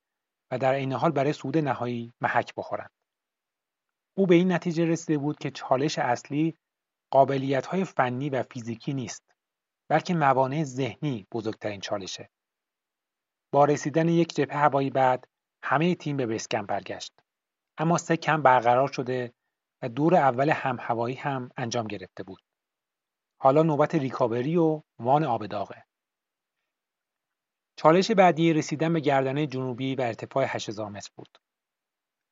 و 0.50 0.58
در 0.58 0.74
عین 0.74 0.92
حال 0.92 1.10
برای 1.10 1.32
سود 1.32 1.58
نهایی 1.58 2.12
محک 2.20 2.54
بخورند. 2.56 2.90
او 4.16 4.26
به 4.26 4.34
این 4.34 4.52
نتیجه 4.52 4.84
رسیده 4.84 5.18
بود 5.18 5.38
که 5.38 5.50
چالش 5.50 5.98
اصلی 5.98 6.58
های 7.68 7.84
فنی 7.84 8.30
و 8.30 8.42
فیزیکی 8.42 8.94
نیست 8.94 9.22
بلکه 9.90 10.14
موانع 10.14 10.64
ذهنی 10.64 11.26
بزرگترین 11.32 11.80
چالشه 11.80 12.30
با 13.52 13.64
رسیدن 13.64 14.08
یک 14.08 14.34
جبهه 14.34 14.58
هوایی 14.58 14.90
بعد 14.90 15.28
همه 15.64 15.94
تیم 15.94 16.16
به 16.16 16.26
بسکم 16.26 16.66
برگشت 16.66 17.12
اما 17.78 17.98
سه 17.98 18.16
کم 18.16 18.42
برقرار 18.42 18.88
شده 18.88 19.32
دور 19.88 20.14
اول 20.14 20.50
هم 20.50 20.76
هوایی 20.80 21.16
هم 21.16 21.50
انجام 21.56 21.86
گرفته 21.86 22.22
بود 22.22 22.42
حالا 23.40 23.62
نوبت 23.62 23.94
ریکاوری 23.94 24.56
و 24.56 24.82
وان 24.98 25.24
آب 25.24 25.46
داغه 25.46 25.84
چالش 27.76 28.10
بعدی 28.10 28.52
رسیدن 28.52 28.92
به 28.92 29.00
گردنه 29.00 29.46
جنوبی 29.46 29.94
و 29.94 30.00
ارتفاع 30.00 30.44
8000 30.48 30.90
متر 30.90 31.10
بود 31.16 31.38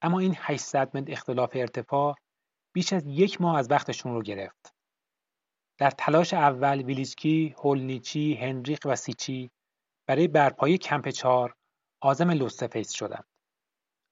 اما 0.03 0.19
این 0.19 0.35
800 0.39 0.97
متر 0.97 1.13
اختلاف 1.13 1.51
ارتفاع 1.55 2.15
بیش 2.75 2.93
از 2.93 3.03
یک 3.07 3.41
ماه 3.41 3.59
از 3.59 3.71
وقتشون 3.71 4.15
رو 4.15 4.23
گرفت. 4.23 4.75
در 5.79 5.91
تلاش 5.91 6.35
اول 6.35 6.83
ویلیچکی، 6.83 7.55
هولنیچی، 7.59 8.35
هنریق 8.35 8.87
و 8.87 8.97
سیچی 8.97 9.51
برای 10.09 10.29
برپایی 10.29 10.79
کمپ 10.79 11.09
چار 11.09 11.55
آزم 12.03 12.31
لوستفیس 12.31 12.93
شدند. 12.93 13.25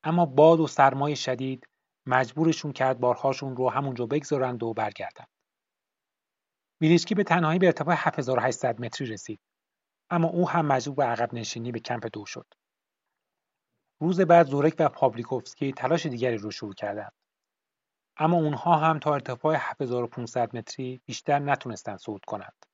اما 0.05 0.27
باد 0.27 0.61
و 0.61 0.67
سرمای 0.67 1.17
شدید 1.17 1.67
مجبورشون 2.11 2.73
کرد 2.73 3.01
بارهاشون 3.01 3.57
رو 3.57 3.71
همونجا 3.71 4.07
بگذارند 4.07 4.63
و 4.63 4.75
برگردند. 4.75 5.29
ویلیچکی 6.81 7.15
به 7.15 7.25
تنهایی 7.25 7.59
به 7.59 7.67
ارتفاع 7.67 7.95
7800 7.99 8.81
متری 8.81 9.07
رسید. 9.07 9.41
اما 10.11 10.29
او 10.29 10.49
هم 10.49 10.67
مجبور 10.67 10.95
به 10.95 11.05
عقب 11.05 11.35
نشینی 11.35 11.73
به 11.73 11.81
کمپ 11.81 12.07
دو 12.13 12.27
شد. 12.27 12.47
روز 14.01 14.21
بعد 14.21 14.47
زورک 14.47 14.75
و 14.79 14.89
پاولیکوفسکی 14.89 15.73
تلاش 15.73 16.07
دیگری 16.07 16.37
رو 16.37 16.51
شروع 16.51 16.75
کردند. 16.75 17.13
اما 18.17 18.37
اونها 18.37 18.77
هم 18.77 18.99
تا 18.99 19.15
ارتفاع 19.15 19.57
7500 19.59 20.57
متری 20.57 21.01
بیشتر 21.07 21.39
نتونستن 21.39 21.97
صعود 21.97 22.25
کنند. 22.25 22.67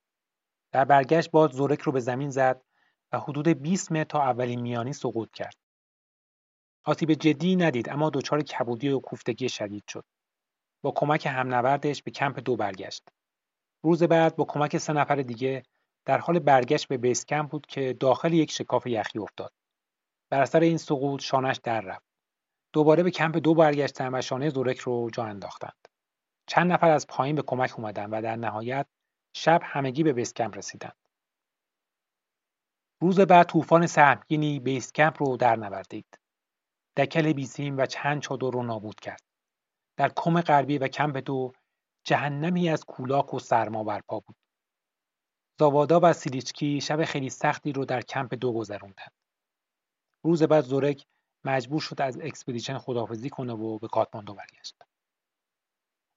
در 0.72 0.84
برگشت 0.84 1.30
باز 1.30 1.50
زورک 1.50 1.80
رو 1.80 1.92
به 1.92 2.00
زمین 2.00 2.30
زد 2.30 2.62
و 3.12 3.18
حدود 3.18 3.48
20 3.48 3.92
متر 3.92 4.04
تا 4.04 4.22
اولین 4.22 4.60
میانی 4.60 4.92
سقوط 4.92 5.30
کرد. 5.30 5.65
آسیب 6.88 7.12
جدی 7.12 7.56
ندید 7.56 7.90
اما 7.90 8.10
دچار 8.10 8.42
کبودی 8.42 8.88
و 8.88 9.00
کوفتگی 9.00 9.48
شدید 9.48 9.84
شد. 9.88 10.04
با 10.82 10.90
کمک 10.90 11.26
همنوردش 11.26 12.02
به 12.02 12.10
کمپ 12.10 12.40
دو 12.40 12.56
برگشت. 12.56 13.08
روز 13.82 14.02
بعد 14.02 14.36
با 14.36 14.44
کمک 14.44 14.78
سه 14.78 14.92
نفر 14.92 15.16
دیگه 15.16 15.62
در 16.04 16.18
حال 16.18 16.38
برگشت 16.38 16.88
به 16.88 16.96
بیس 16.96 17.24
کمپ 17.24 17.50
بود 17.50 17.66
که 17.66 17.92
داخل 17.92 18.32
یک 18.32 18.50
شکاف 18.52 18.86
یخی 18.86 19.18
افتاد. 19.18 19.52
بر 20.30 20.40
اثر 20.42 20.60
این 20.60 20.78
سقوط 20.78 21.22
شانش 21.22 21.60
در 21.62 21.80
رفت. 21.80 22.06
دوباره 22.72 23.02
به 23.02 23.10
کمپ 23.10 23.36
دو 23.36 23.54
برگشتن 23.54 24.14
و 24.14 24.22
شانه 24.22 24.48
زورک 24.48 24.78
رو 24.78 25.10
جا 25.10 25.24
انداختند. 25.24 25.88
چند 26.46 26.72
نفر 26.72 26.90
از 26.90 27.06
پایین 27.06 27.36
به 27.36 27.42
کمک 27.42 27.78
اومدن 27.78 28.10
و 28.10 28.22
در 28.22 28.36
نهایت 28.36 28.86
شب 29.32 29.60
همگی 29.64 30.02
به 30.02 30.12
بیس 30.12 30.34
کمپ 30.34 30.56
رسیدند. 30.58 30.96
روز 33.00 33.20
بعد 33.20 33.46
طوفان 33.46 33.86
سهمگینی 33.86 34.60
بیس 34.60 34.92
کمپ 34.92 35.22
رو 35.22 35.36
در 35.36 35.56
نوردید. 35.56 36.18
دکل 36.96 37.32
بیسیم 37.32 37.78
و 37.78 37.86
چند 37.86 38.22
چادر 38.22 38.50
رو 38.50 38.62
نابود 38.62 39.00
کرد. 39.00 39.22
در 39.96 40.12
کوم 40.16 40.40
غربی 40.40 40.78
و 40.78 40.88
کمپ 40.88 41.16
دو 41.16 41.52
جهنمی 42.04 42.68
از 42.68 42.84
کولاک 42.84 43.34
و 43.34 43.38
سرما 43.38 43.84
برپا 43.84 44.20
بود. 44.20 44.36
زاوادا 45.58 46.00
و 46.02 46.12
سیلیچکی 46.12 46.80
شب 46.80 47.04
خیلی 47.04 47.30
سختی 47.30 47.72
رو 47.72 47.84
در 47.84 48.02
کمپ 48.02 48.34
دو 48.34 48.52
گذروندند. 48.52 49.12
روز 50.24 50.42
بعد 50.42 50.64
زورک 50.64 51.06
مجبور 51.44 51.80
شد 51.80 52.02
از 52.02 52.18
expedition 52.20 52.78
خداحافظی 52.78 53.30
کنه 53.30 53.52
و 53.52 53.78
به 53.78 53.88
کاتماندو 53.88 54.34
برگشت. 54.34 54.82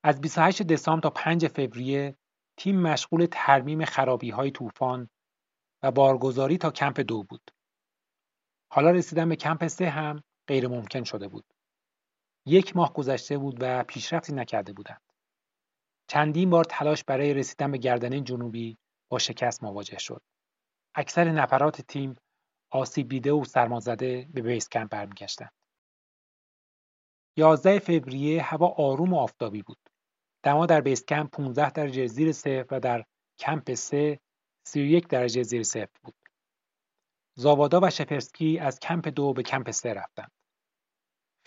از 0.03 0.21
28 0.21 0.63
دسامبر 0.63 1.01
تا 1.01 1.09
5 1.09 1.47
فوریه 1.47 2.17
تیم 2.57 2.81
مشغول 2.81 3.27
ترمیم 3.31 3.85
خرابی 3.85 4.29
های 4.29 4.51
طوفان 4.51 5.09
و 5.83 5.91
بارگذاری 5.91 6.57
تا 6.57 6.71
کمپ 6.71 6.99
دو 6.99 7.23
بود. 7.23 7.51
حالا 8.71 8.91
رسیدن 8.91 9.29
به 9.29 9.35
کمپ 9.35 9.67
سه 9.67 9.89
هم 9.89 10.23
غیر 10.49 10.67
ممکن 10.67 11.03
شده 11.03 11.27
بود. 11.27 11.45
یک 12.45 12.75
ماه 12.75 12.93
گذشته 12.93 13.37
بود 13.37 13.57
و 13.59 13.83
پیشرفتی 13.83 14.33
نکرده 14.33 14.73
بودند. 14.73 15.01
چندین 16.07 16.49
بار 16.49 16.63
تلاش 16.63 17.03
برای 17.03 17.33
رسیدن 17.33 17.71
به 17.71 17.77
گردنه 17.77 18.21
جنوبی 18.21 18.77
با 19.09 19.19
شکست 19.19 19.63
مواجه 19.63 19.99
شد. 19.99 20.21
اکثر 20.95 21.31
نفرات 21.31 21.81
تیم 21.81 22.15
آسیب 22.71 23.09
دیده 23.09 23.31
و 23.31 23.43
سرمازده 23.43 24.27
به 24.33 24.41
بیس 24.41 24.69
کمپ 24.69 24.91
برمیگشتند. 24.91 25.51
11 27.37 27.79
فوریه 27.79 28.41
هوا 28.41 28.67
آروم 28.67 29.13
و 29.13 29.17
آفتابی 29.17 29.61
بود. 29.61 29.89
دما 30.43 30.65
در 30.65 30.81
بیس 30.81 31.05
کمپ 31.05 31.29
15 31.31 31.71
درجه 31.71 32.07
زیر 32.07 32.31
صفر 32.31 32.65
و 32.71 32.79
در 32.79 33.05
کمپ 33.39 33.73
3 33.73 34.19
31 34.63 35.07
درجه 35.07 35.43
زیر 35.43 35.63
صفر 35.63 35.99
بود. 36.03 36.15
زاوادا 37.37 37.79
و 37.83 37.89
شپرسکی 37.89 38.59
از 38.59 38.79
کمپ 38.79 39.07
دو 39.07 39.33
به 39.33 39.43
کمپ 39.43 39.71
سه 39.71 39.93
رفتند. 39.93 40.38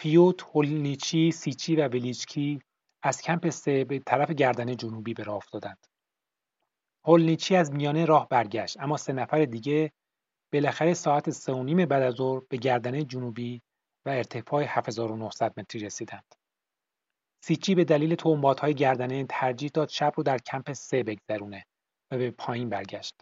فیوت، 0.02 0.42
هولنیچی، 0.42 1.32
سیچی 1.32 1.76
و 1.76 1.88
ولیچکی 1.88 2.60
از 3.02 3.22
کمپ 3.22 3.48
سه 3.48 3.84
به 3.84 3.98
طرف 3.98 4.30
گردنه 4.30 4.74
جنوبی 4.74 5.14
به 5.14 5.22
راه 5.22 5.36
افتادند. 5.36 5.86
هولنیچی 7.04 7.56
از 7.56 7.72
میانه 7.72 8.04
راه 8.04 8.28
برگشت 8.28 8.80
اما 8.80 8.96
سه 8.96 9.12
نفر 9.12 9.44
دیگه 9.44 9.92
بالاخره 10.52 10.94
ساعت 10.94 11.30
سه 11.30 11.52
و 11.52 11.62
نیم 11.62 11.86
بعد 11.86 12.02
از 12.02 12.14
ظهر 12.14 12.42
به 12.48 12.56
گردنه 12.56 13.04
جنوبی 13.04 13.62
و 14.06 14.08
ارتفاع 14.08 14.64
7900 14.68 15.60
متری 15.60 15.80
رسیدند. 15.80 16.34
سیچی 17.44 17.74
به 17.74 17.84
دلیل 17.84 18.16
های 18.60 18.74
گردنه 18.74 19.24
ترجیح 19.24 19.70
داد 19.74 19.88
شب 19.88 20.12
رو 20.16 20.22
در 20.22 20.38
کمپ 20.38 20.72
سه 20.72 21.02
بگذرونه 21.02 21.64
و 22.10 22.18
به 22.18 22.30
پایین 22.30 22.68
برگشت. 22.68 23.14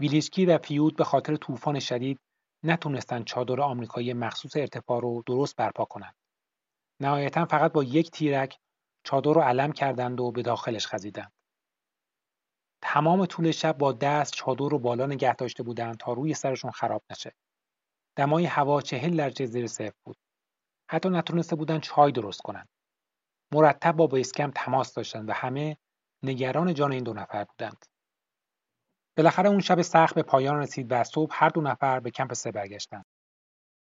ویلیشکی 0.00 0.46
و 0.46 0.58
فیود 0.58 0.96
به 0.96 1.04
خاطر 1.04 1.36
طوفان 1.36 1.78
شدید 1.78 2.20
نتونستند 2.62 3.24
چادر 3.24 3.60
آمریکایی 3.60 4.12
مخصوص 4.12 4.56
ارتفاع 4.56 5.00
رو 5.00 5.22
درست 5.26 5.56
برپا 5.56 5.84
کنند. 5.84 6.14
نهایتا 7.00 7.44
فقط 7.44 7.72
با 7.72 7.84
یک 7.84 8.10
تیرک 8.10 8.58
چادر 9.04 9.32
رو 9.32 9.40
علم 9.40 9.72
کردند 9.72 10.20
و 10.20 10.30
به 10.32 10.42
داخلش 10.42 10.86
خزیدند. 10.86 11.32
تمام 12.82 13.26
طول 13.26 13.50
شب 13.50 13.78
با 13.78 13.92
دست 13.92 14.32
چادر 14.32 14.68
رو 14.68 14.78
بالا 14.78 15.06
نگه 15.06 15.34
داشته 15.34 15.62
بودند 15.62 15.96
تا 15.96 16.12
روی 16.12 16.34
سرشون 16.34 16.70
خراب 16.70 17.02
نشه. 17.10 17.34
دمای 18.16 18.46
هوا 18.46 18.80
چهل 18.80 19.16
درجه 19.16 19.46
زیر 19.46 19.66
صفر 19.66 19.96
بود. 20.04 20.16
حتی 20.90 21.08
نتونسته 21.08 21.56
بودند 21.56 21.80
چای 21.80 22.12
درست 22.12 22.40
کنند. 22.40 22.68
مرتب 23.52 23.92
با 23.92 24.06
base 24.06 24.28
camp 24.28 24.50
تماس 24.50 24.94
داشتند 24.94 25.28
و 25.28 25.32
همه 25.32 25.76
نگران 26.22 26.74
جان 26.74 26.92
این 26.92 27.04
دو 27.04 27.12
نفر 27.12 27.44
بودند. 27.44 27.86
بالاخره 29.16 29.48
اون 29.48 29.60
شب 29.60 29.82
سخت 29.82 30.14
به 30.14 30.22
پایان 30.22 30.56
رسید 30.56 30.86
و 30.90 31.04
صبح 31.04 31.30
هر 31.34 31.48
دو 31.48 31.60
نفر 31.60 32.00
به 32.00 32.10
کمپ 32.10 32.34
سه 32.34 32.52
برگشتند. 32.52 33.04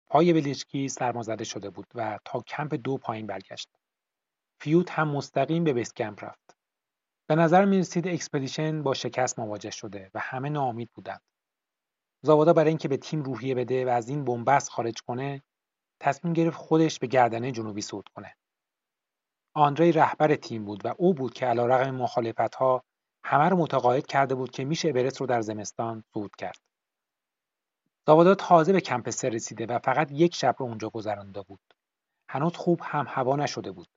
پای 0.07 0.33
ویلیچکی 0.33 0.89
سرمازده 0.89 1.45
شده 1.45 1.71
بود 1.71 1.87
و 1.95 2.19
تا 2.25 2.41
کمپ 2.41 2.75
دو 2.75 2.99
پایین 2.99 3.27
برگشت. 3.27 3.69
فیوت 4.61 4.91
هم 4.91 5.09
مستقیم 5.09 5.65
به 5.65 5.73
base 5.73 5.93
camp 5.93 6.25
رفت. 6.25 6.57
به 7.27 7.35
نظر 7.35 7.65
می 7.65 7.79
رسید 7.79 8.09
expedition 8.09 8.83
با 8.83 8.95
شکست 8.95 9.39
مواجه 9.39 9.71
شده 9.71 10.11
و 10.15 10.21
همه 10.21 10.49
ناامید 10.49 10.91
بودند. 10.95 11.21
زاوادا 12.23 12.53
برای 12.53 12.69
اینکه 12.69 12.89
به 12.89 12.97
تیم 12.97 13.23
روحیه 13.23 13.55
بده 13.55 13.87
و 13.87 13.89
از 13.89 14.09
این 14.09 14.25
بنبست 14.25 14.71
خارج 14.71 15.03
کنه 15.07 15.43
تصمیم 16.01 16.33
گرفت 16.33 16.57
خودش 16.57 16.99
به 16.99 17.07
گردنه 17.07 17.53
جنوبی 17.53 17.83
صعود 17.83 18.09
کنه. 18.09 18.37
آندری 19.55 19.93
رهبر 19.93 20.35
تیم 20.35 20.65
بود 20.65 20.87
و 20.87 20.95
او 20.99 21.15
بود 21.15 21.35
که 21.35 21.47
علیرغم 21.47 21.95
مخالفت 21.95 22.55
ها 22.55 22.85
همه 23.25 23.49
رو 23.49 23.57
متقاعد 23.57 24.07
کرده 24.07 24.35
بود 24.35 24.51
که 24.51 24.65
میشه 24.65 24.89
اورست 24.89 25.21
رو 25.21 25.27
در 25.27 25.41
زمستان 25.41 26.05
صعود 26.13 26.37
کرد. 26.37 26.59
زاوادا 28.07 28.35
تازه 28.35 28.73
به 28.73 28.81
کمپ 28.81 29.11
سه 29.11 29.29
رسیده 29.29 29.67
و 29.67 29.79
فقط 29.79 30.13
یک 30.13 30.35
شب 30.35 30.57
رو 30.59 30.67
اونجا 30.67 30.89
گذرانده 30.89 31.43
بود. 31.43 31.61
هنوز 32.29 32.57
خوب 32.57 32.81
هم 32.83 33.07
هوا 33.09 33.37
نشده 33.37 33.73
بود. 33.73 33.89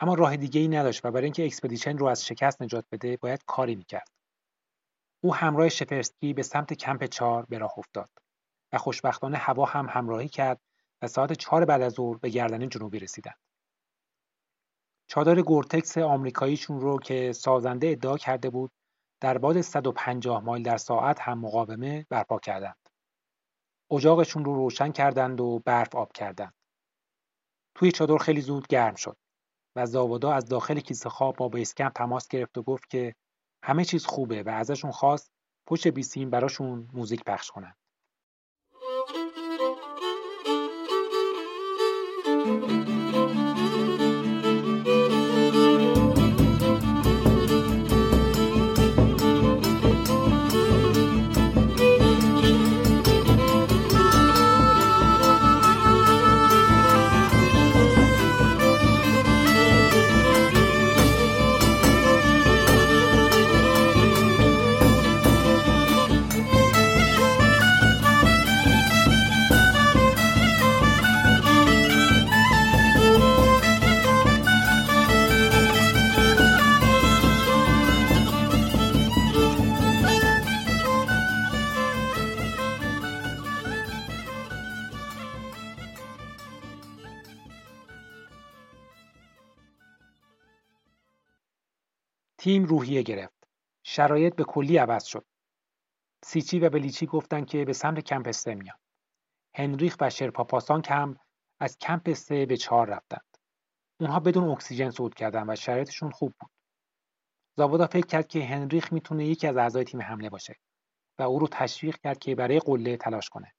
اما 0.00 0.14
راه 0.14 0.36
دیگه 0.36 0.60
ای 0.60 0.68
نداشت 0.68 1.04
و 1.04 1.10
برای 1.10 1.24
اینکه 1.24 1.44
expedition 1.44 1.98
رو 1.98 2.06
از 2.06 2.26
شکست 2.26 2.62
نجات 2.62 2.84
بده 2.92 3.16
باید 3.16 3.44
کاری 3.46 3.74
می‌کرد. 3.74 4.08
او 5.20 5.34
همراه 5.34 5.68
شپرسکی 5.68 6.32
به 6.32 6.42
سمت 6.42 6.72
کمپ 6.72 7.04
چهار 7.04 7.46
به 7.46 7.58
راه 7.58 7.78
افتاد 7.78 8.10
و 8.72 8.78
خوشبختانه 8.78 9.36
هوا 9.36 9.64
هم 9.64 9.86
همراهی 9.88 10.28
کرد 10.28 10.60
و 11.02 11.06
ساعت 11.06 11.32
چهار 11.32 11.64
بعد 11.64 11.82
از 11.82 11.92
ظهر 11.92 12.16
به 12.16 12.28
گردن 12.28 12.68
جنوبی 12.68 12.98
رسیدند. 12.98 13.45
چادر 15.06 15.42
گورتکس 15.42 15.98
آمریکاییشون 15.98 16.80
رو 16.80 16.98
که 16.98 17.32
سازنده 17.32 17.88
ادعا 17.88 18.16
کرده 18.16 18.50
بود 18.50 18.70
در 19.20 19.38
باد 19.38 19.60
150 19.60 20.44
مایل 20.44 20.62
در 20.62 20.76
ساعت 20.76 21.20
هم 21.20 21.38
مقاومه 21.38 22.06
برپا 22.10 22.38
کردند. 22.38 22.88
اجاقشون 23.90 24.44
رو 24.44 24.54
روشن 24.54 24.92
کردند 24.92 25.40
و 25.40 25.62
برف 25.64 25.94
آب 25.94 26.12
کردند. 26.12 26.54
توی 27.74 27.92
چادر 27.92 28.18
خیلی 28.18 28.40
زود 28.40 28.66
گرم 28.66 28.94
شد 28.94 29.16
و 29.76 29.86
زاودا 29.86 30.32
از 30.32 30.48
داخل 30.48 30.80
کیسه 30.80 31.08
خواب 31.08 31.36
با 31.36 31.48
بیسکم 31.48 31.88
تماس 31.88 32.28
گرفت 32.28 32.58
و 32.58 32.62
گفت 32.62 32.90
که 32.90 33.14
همه 33.64 33.84
چیز 33.84 34.06
خوبه 34.06 34.42
و 34.42 34.48
ازشون 34.48 34.90
خواست 34.90 35.32
پشت 35.66 35.88
بیسیم 35.88 36.30
براشون 36.30 36.88
موزیک 36.92 37.24
پخش 37.24 37.50
کنن. 37.50 37.74
تیم 92.46 92.64
روحیه 92.64 93.02
گرفت. 93.02 93.48
شرایط 93.82 94.34
به 94.34 94.44
کلی 94.44 94.76
عوض 94.76 95.04
شد. 95.04 95.26
سیچی 96.24 96.58
و 96.58 96.70
بلیچی 96.70 97.06
گفتن 97.06 97.44
که 97.44 97.64
به 97.64 97.72
سمت 97.72 98.00
کمپ 98.00 98.30
سه 98.30 98.54
میان. 98.54 98.76
هنریخ 99.54 99.96
و 100.00 100.10
شرپاپاسان 100.10 100.82
هم 100.88 101.16
از 101.60 101.78
کمپ 101.78 102.12
سه 102.12 102.46
به 102.46 102.56
چهار 102.56 102.88
رفتند. 102.88 103.36
اونها 104.00 104.20
بدون 104.20 104.48
اکسیژن 104.48 104.90
صعود 104.90 105.14
کردن 105.14 105.50
و 105.50 105.56
شرایطشون 105.56 106.10
خوب 106.10 106.34
بود. 106.40 106.50
زابادا 107.56 107.86
فکر 107.86 108.06
کرد 108.06 108.28
که 108.28 108.44
هنریخ 108.44 108.92
می‌تونه 108.92 109.26
یکی 109.26 109.46
از 109.46 109.56
اعضای 109.56 109.84
تیم 109.84 110.02
حمله 110.02 110.30
باشه 110.30 110.56
و 111.18 111.22
او 111.22 111.38
رو 111.38 111.48
تشویق 111.48 111.96
کرد 111.96 112.18
که 112.18 112.34
برای 112.34 112.58
قله 112.58 112.96
تلاش 112.96 113.28
کنه. 113.28 113.54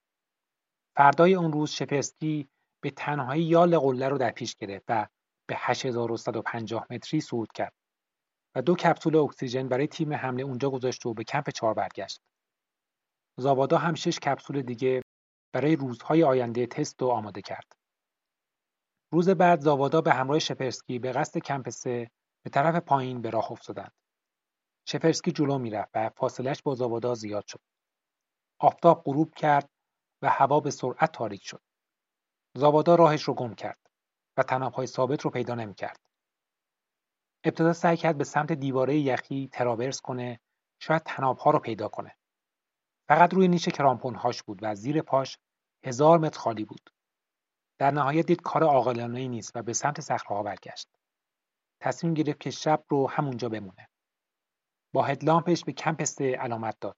فردای 0.96 1.36
اون 1.36 1.52
روز 1.52 1.72
شپرسکی 1.72 2.50
به 2.84 2.92
تنهایی 2.92 3.44
یال 3.44 3.80
قله 3.80 4.10
رو 4.10 4.18
در 4.18 4.32
پیش 4.32 4.56
گرفت 4.56 4.86
و 4.90 5.08
به 5.48 5.56
8150 5.58 6.88
متری 6.90 7.22
صعود 7.22 7.52
کرد 7.52 7.77
و 8.58 8.62
دو 8.62 8.76
کپسول 8.76 9.16
اکسیژن 9.16 9.68
برای 9.68 9.88
تیم 9.88 10.14
حمله 10.14 10.44
اونجا 10.44 10.70
گذاشت 10.70 11.06
و 11.06 11.14
به 11.14 11.24
کمپ 11.24 11.50
چهار 11.50 11.74
برگشت. 11.74 12.22
زابادا 13.40 13.78
هم 13.78 13.94
شش 13.94 14.20
کپسول 14.20 14.62
دیگه 14.62 15.02
برای 15.54 15.76
روزهای 15.76 16.24
آینده 16.24 16.66
تست 16.66 17.02
و 17.02 17.08
آماده 17.08 17.42
کرد. 17.42 17.72
روز 19.12 19.30
بعد 19.30 19.62
زاوادا 19.62 20.02
به 20.02 20.14
همراه 20.14 20.40
شپرسکی 20.40 21.00
به 21.00 21.12
قصد 21.12 21.40
کمپ 21.40 21.70
سه 21.70 22.10
به 22.44 22.50
طرف 22.50 22.76
پایین 22.76 23.22
به 23.22 23.30
راه 23.30 23.52
افتادند. 23.52 23.92
شپرسکی 24.88 25.32
جلو 25.32 25.58
می‌رفت 25.58 25.92
و 25.94 26.10
فاصلش 26.10 26.62
با 26.64 26.76
زاوادا 26.76 27.16
زیاد 27.16 27.46
شد. 27.48 27.62
آفتاب 28.60 29.04
غروب 29.06 29.36
کرد 29.36 29.70
و 30.22 30.30
هوا 30.30 30.60
به 30.60 30.72
سرعت 30.72 31.12
تاریک 31.12 31.44
شد. 31.44 31.62
زاوادا 32.56 32.96
راهش 32.96 33.24
رو 33.24 33.34
گم 33.34 33.54
کرد 33.54 33.80
و 34.38 34.44
تنابهای 34.44 34.88
ثابت 34.88 35.22
رو 35.22 35.32
پیدا 35.32 35.56
نمی‌کرد. 35.56 36.07
ابتدا 37.48 37.74
سعی 37.74 37.98
کرد 37.98 38.18
به 38.18 38.24
سمت 38.24 38.52
دیواره 38.52 38.98
یخی 38.98 39.50
ترابرس 39.52 40.02
کنه 40.02 40.40
شاید 40.80 41.02
تنابها 41.06 41.52
رو 41.52 41.60
پیدا 41.60 41.88
کنه. 41.88 42.16
فقط 43.08 43.34
روی 43.34 43.48
نیش 43.48 43.68
کرامپونهاش 43.68 44.44
بود 44.44 44.60
و 44.62 44.76
زیر 44.76 45.02
پاش 45.02 45.38
هزار 45.86 46.20
متر 46.20 46.40
خالی 46.40 46.66
بود. 46.66 46.90
در 47.80 47.92
نهایت 47.92 48.26
دید 48.26 48.42
کار 48.42 48.64
عاقلانه 48.64 49.28
نیست 49.28 49.52
و 49.56 49.62
به 49.62 49.74
سمت 49.74 50.02
صخره‌ها 50.02 50.44
برگشت. 50.44 50.88
تصمیم 51.82 52.14
گرفت 52.14 52.40
که 52.40 52.52
شب 52.52 52.84
رو 52.90 53.10
همونجا 53.10 53.50
بمونه. 53.50 53.90
با 54.94 55.04
هدلامپش 55.04 55.64
به 55.64 55.72
کمپ 55.72 56.04
سه 56.04 56.36
علامت 56.36 56.78
داد 56.82 56.98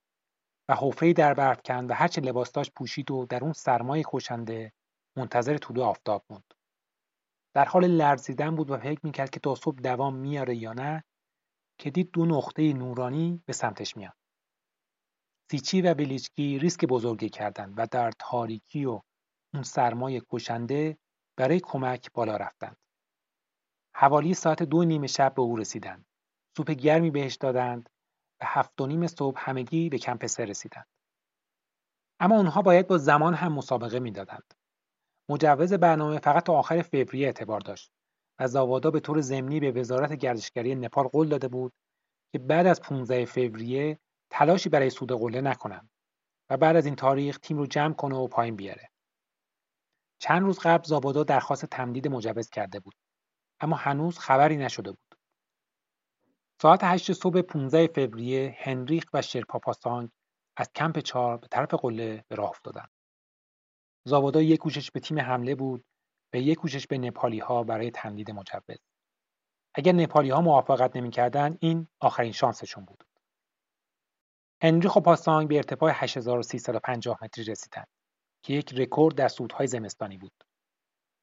و 0.70 0.76
حفره‌ای 0.76 1.14
در 1.14 1.34
برف 1.34 1.62
کند 1.66 1.92
و 1.92 1.94
هرچه 1.94 2.22
لباس 2.22 2.52
داشت 2.52 2.74
پوشید 2.74 3.12
و 3.12 3.26
در 3.26 3.44
اون 3.44 3.54
سرمای 3.54 4.04
کشنده 4.08 4.74
منتظر 5.18 5.58
طلوع 5.58 5.86
آفتاب 5.86 6.26
موند. 6.30 6.54
در 7.60 7.65
حال 7.65 7.88
لرزیدن 7.88 8.56
بود 8.56 8.72
و 8.72 8.78
فکر 8.78 9.00
می‌کرد 9.04 9.30
که 9.30 9.39
تا 9.39 9.56
صبح 9.56 9.82
دوام 9.82 10.15
میاره 10.15 10.56
یا 10.56 10.74
نه 10.74 11.04
که 11.78 11.89
دید 11.89 12.12
دو 12.12 12.26
نقطه 12.26 12.74
نورانی 12.74 13.43
به 13.45 13.54
سمتش 13.54 13.98
میاد. 13.98 14.15
سیچی 15.52 15.82
و 15.82 15.93
بلیچکی 15.93 16.60
ریسک 16.60 16.86
بزرگی 16.86 17.30
کردند 17.30 17.74
و 17.78 17.88
در 17.91 18.12
تاریکی 18.19 18.86
و 18.86 19.02
اون 19.54 19.63
سرمای 19.63 20.22
کشنده 20.30 20.98
برای 21.38 21.60
کمک 21.60 22.12
بالا 22.13 22.38
رفتند. 22.38 22.78
حوالی 23.95 24.34
ساعت 24.34 24.63
دو 24.63 24.84
نیمه 24.84 25.08
شب 25.08 25.34
به 25.36 25.41
او 25.41 25.56
رسیدند. 25.56 26.06
سوپ 26.58 26.72
گرمی 26.72 27.12
بهش 27.12 27.36
دادند 27.36 27.89
و 28.41 28.45
هفت 28.45 28.82
و 28.82 28.88
نیم 28.88 29.08
صبح 29.08 29.39
همگی 29.50 29.89
به 29.89 29.98
کمپ 29.98 30.26
سه 30.26 30.45
رسیدند. 30.45 30.88
اما 32.19 32.36
اونها 32.36 32.62
باید 32.62 32.88
با 32.88 32.98
زمان 32.98 33.34
هم 33.34 33.54
مسابقه 33.54 34.00
می‌دادند. 34.00 34.54
مجوز 35.30 35.74
برنامه 35.74 36.20
فقط 36.20 36.46
تا 36.46 36.54
آخر 36.54 36.82
فوریه 36.82 37.26
اعتبار 37.26 37.60
داشت 37.60 37.92
و 38.39 38.48
زاوادا 38.48 38.92
به 38.92 39.00
طور 39.00 39.22
ضمنی 39.22 39.60
به 39.60 39.72
وزارت 39.72 40.13
گردشگری 40.13 40.76
نپال 40.76 41.08
قول 41.08 41.28
داده 41.28 41.48
بود 41.48 41.74
که 42.32 42.39
بعد 42.39 42.68
از 42.68 42.82
15 42.82 43.26
فوریه 43.26 44.00
تلاشی 44.30 44.70
برای 44.70 44.89
سود 44.89 45.12
قله 45.12 45.42
نکنند 45.42 45.89
و 46.50 46.58
بعد 46.58 46.76
از 46.76 46.86
این 46.86 46.96
تاریخ 46.96 47.38
تیم 47.38 47.58
رو 47.58 47.65
جمع 47.65 47.94
کنه 47.94 48.15
و 48.15 48.28
پایین 48.28 48.56
بیاره. 48.56 48.89
چند 50.22 50.42
روز 50.42 50.60
قبل 50.60 50.84
زابادا 50.84 51.24
درخواست 51.24 51.65
تمدید 51.65 52.08
مجوز 52.08 52.50
کرده 52.50 52.80
بود 52.80 52.96
اما 53.60 53.76
هنوز 53.76 54.20
خبری 54.20 54.58
نشده 54.58 54.92
بود. 54.92 55.15
ساعت 56.62 56.80
8 56.84 57.12
صبح 57.12 57.42
15 57.42 57.88
فوریه 57.88 58.58
هنریخ 58.60 59.06
و 59.13 59.22
شرپاپاسانگ 59.22 60.10
از 60.58 60.70
کمپ 60.76 61.00
چهار 61.00 61.38
به 61.38 61.48
طرف 61.48 61.74
قله 61.74 62.26
به 62.28 62.36
راه 62.36 62.50
افتادند. 62.50 62.89
زابادا 64.04 64.42
یک 64.42 64.60
کوشش 64.60 64.92
به 64.92 65.00
تیم 65.00 65.20
حمله 65.20 65.56
بود 65.56 65.86
و 66.34 66.38
یک 66.38 66.58
کوشش 66.58 66.88
به 66.88 66.98
نپالی 66.98 67.40
ها 67.40 67.64
برای 67.64 67.92
تمدید 67.92 68.32
مجوز. 68.32 68.78
اگر 69.74 69.92
نپالی 69.92 70.30
ها 70.30 70.42
موافقت 70.42 70.96
نمی‌کردند 70.96 71.58
این 71.62 71.88
آخرین 72.00 72.32
شانسشون 72.32 72.86
بود. 72.86 73.04
هنریخ 74.62 74.96
و 74.96 75.00
پاسانگ 75.00 75.48
به 75.48 75.56
ارتفاع 75.56 75.92
8350 75.94 77.18
متری 77.22 77.44
رسیدند 77.46 77.88
که 78.44 78.54
یک 78.54 78.74
رکورد 78.74 79.16
در 79.16 79.28
سودهای 79.28 79.68
زمستانی 79.68 80.18
بود. 80.18 80.44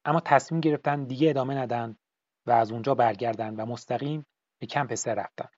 اما 0.05 0.19
تصمیم 0.19 0.61
گرفتن 0.61 1.03
دیگه 1.03 1.29
ادامه 1.29 1.55
ندن 1.55 1.97
و 2.45 2.51
از 2.51 2.71
اونجا 2.71 2.95
برگردند 2.95 3.59
و 3.59 3.65
مستقیم 3.65 4.25
به 4.59 4.67
کمپ 4.67 4.95
سه 4.95 5.13
رفتند. 5.13 5.51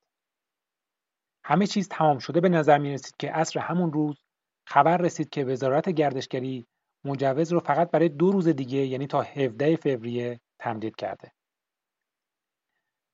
همه 1.43 1.67
چیز 1.67 1.89
تمام 1.89 2.19
شده 2.19 2.41
به 2.41 2.49
نظر 2.49 2.77
می 2.77 2.93
رسید 2.93 3.15
که 3.19 3.31
عصر 3.31 3.59
همون 3.59 3.93
روز 3.93 4.23
خبر 4.67 4.97
رسید 4.97 5.29
که 5.29 5.45
وزارت 5.45 5.89
گردشگری 5.89 6.67
مجوز 7.05 7.53
رو 7.53 7.59
فقط 7.59 7.91
برای 7.91 8.09
دو 8.09 8.31
روز 8.31 8.47
دیگه 8.47 8.77
یعنی 8.77 9.07
تا 9.07 9.21
17 9.21 9.75
فوریه 9.75 10.39
تمدید 10.59 10.95
کرده. 10.95 11.31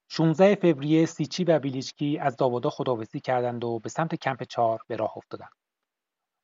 16 0.09 0.55
فوریه 0.55 1.05
سیچی 1.05 1.43
و 1.43 1.59
بیلیچکی 1.59 2.17
از 2.17 2.35
داوادا 2.35 2.69
خداحافظی 2.69 3.19
کردند 3.19 3.63
و 3.63 3.79
به 3.79 3.89
سمت 3.89 4.15
کمپ 4.15 4.43
چهار 4.43 4.79
به 4.87 4.95
راه 4.95 5.17
افتادند. 5.17 5.51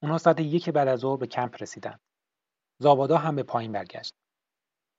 اونا 0.02 0.18
ساعت 0.18 0.40
یک 0.40 0.70
بعد 0.70 0.88
از 0.88 1.00
ظهر 1.00 1.18
به 1.18 1.28
کمپ 1.28 1.62
رسیدند. 1.62 2.00
زاوادا 2.80 3.18
هم 3.18 3.36
به 3.36 3.44
پایین 3.44 3.72
برگشت. 3.72 4.14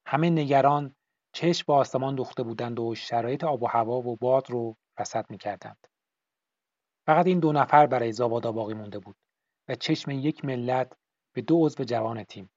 همه 0.06 0.30
نگران 0.30 0.94
چشم 1.32 1.64
به 1.66 1.72
آسمان 1.72 2.14
دوخته 2.14 2.42
بودند 2.42 2.80
و 2.80 2.94
شرایط 2.94 3.44
آب 3.44 3.62
و 3.62 3.66
هوا 3.66 3.96
و 3.96 4.16
باد 4.16 4.50
رو 4.50 4.76
رصد 4.98 5.30
می‌کردند. 5.30 5.86
فقط 7.06 7.26
این 7.26 7.40
دو 7.40 7.52
نفر 7.52 7.86
برای 7.86 8.12
زاوادا 8.12 8.52
باقی 8.52 8.74
مونده 8.74 8.98
بود 8.98 9.16
و 9.68 9.74
چشم 9.74 10.10
یک 10.10 10.44
ملت 10.44 10.92
به 11.32 11.42
دو 11.42 11.66
عضو 11.66 11.84
جوان 11.84 12.24
تیم. 12.24 12.50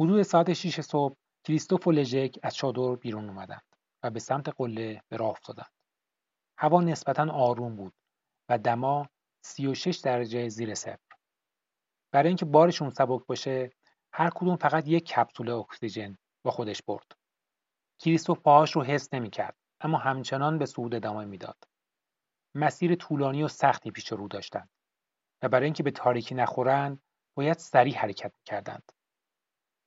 حدود 0.00 0.22
ساعت 0.22 0.52
6 0.52 0.80
صبح 0.80 1.16
کریستوف 1.44 1.86
و 1.86 1.92
لژک 1.92 2.38
از 2.42 2.54
چادر 2.54 2.96
بیرون 2.96 3.28
اومدند 3.28 3.76
و 4.02 4.10
به 4.10 4.20
سمت 4.20 4.48
قله 4.48 5.02
به 5.08 5.16
راه 5.16 5.30
افتادند. 5.30 5.72
هوا 6.58 6.80
نسبتا 6.80 7.32
آروم 7.32 7.76
بود 7.76 7.94
و 8.48 8.58
دما 8.58 9.08
36 9.44 9.96
درجه 9.96 10.48
زیر 10.48 10.74
صفر. 10.74 11.16
برای 12.12 12.28
اینکه 12.28 12.44
بارشون 12.44 12.90
سبک 12.90 13.26
باشه 13.26 13.70
هر 14.12 14.30
کدوم 14.30 14.56
فقط 14.56 14.88
یک 14.88 15.04
کپسول 15.04 15.50
اکسیژن 15.50 16.16
با 16.44 16.50
خودش 16.50 16.82
برد. 16.82 17.12
کریستوف 17.98 18.38
پاهاش 18.38 18.72
رو 18.72 18.82
حس 18.82 19.14
نمی‌کرد 19.14 19.56
اما 19.80 19.98
همچنان 19.98 20.58
به 20.58 20.66
صعود 20.66 20.94
ادامه 20.94 21.24
می‌داد. 21.24 21.64
مسیر 22.54 22.94
طولانی 22.94 23.42
و 23.42 23.48
سختی 23.48 23.90
پیش 23.90 24.12
رو 24.12 24.28
داشتند 24.28 24.70
و 25.42 25.48
برای 25.48 25.64
اینکه 25.64 25.82
به 25.82 25.90
تاریکی 25.90 26.34
نخورند 26.34 27.02
باید 27.34 27.58
سریع 27.58 27.98
حرکت 27.98 28.32
کردند. 28.44 28.92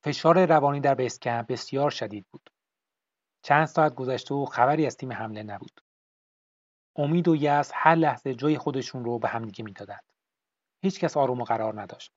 فشار 0.03 0.45
روانی 0.45 0.79
در 0.79 0.95
بیسکمپ 0.95 1.47
بسیار 1.47 1.89
شدید 1.89 2.25
بود. 2.31 2.49
چند 3.41 3.65
ساعت 3.65 3.95
گذشته 3.95 4.35
و 4.35 4.45
خبری 4.45 4.85
از 4.85 4.97
تیم 4.97 5.13
حمله 5.13 5.43
نبود. 5.43 5.81
امید 6.95 7.27
و 7.27 7.35
یأس 7.35 7.71
هر 7.73 7.95
لحظه 7.95 8.35
جای 8.35 8.57
خودشون 8.57 9.05
رو 9.05 9.19
به 9.19 9.27
همدیگه 9.27 9.63
می‌دادند. 9.63 10.03
هیچکس 10.81 11.17
آروم 11.17 11.41
و 11.41 11.43
قرار 11.43 11.81
نداشت. 11.81 12.11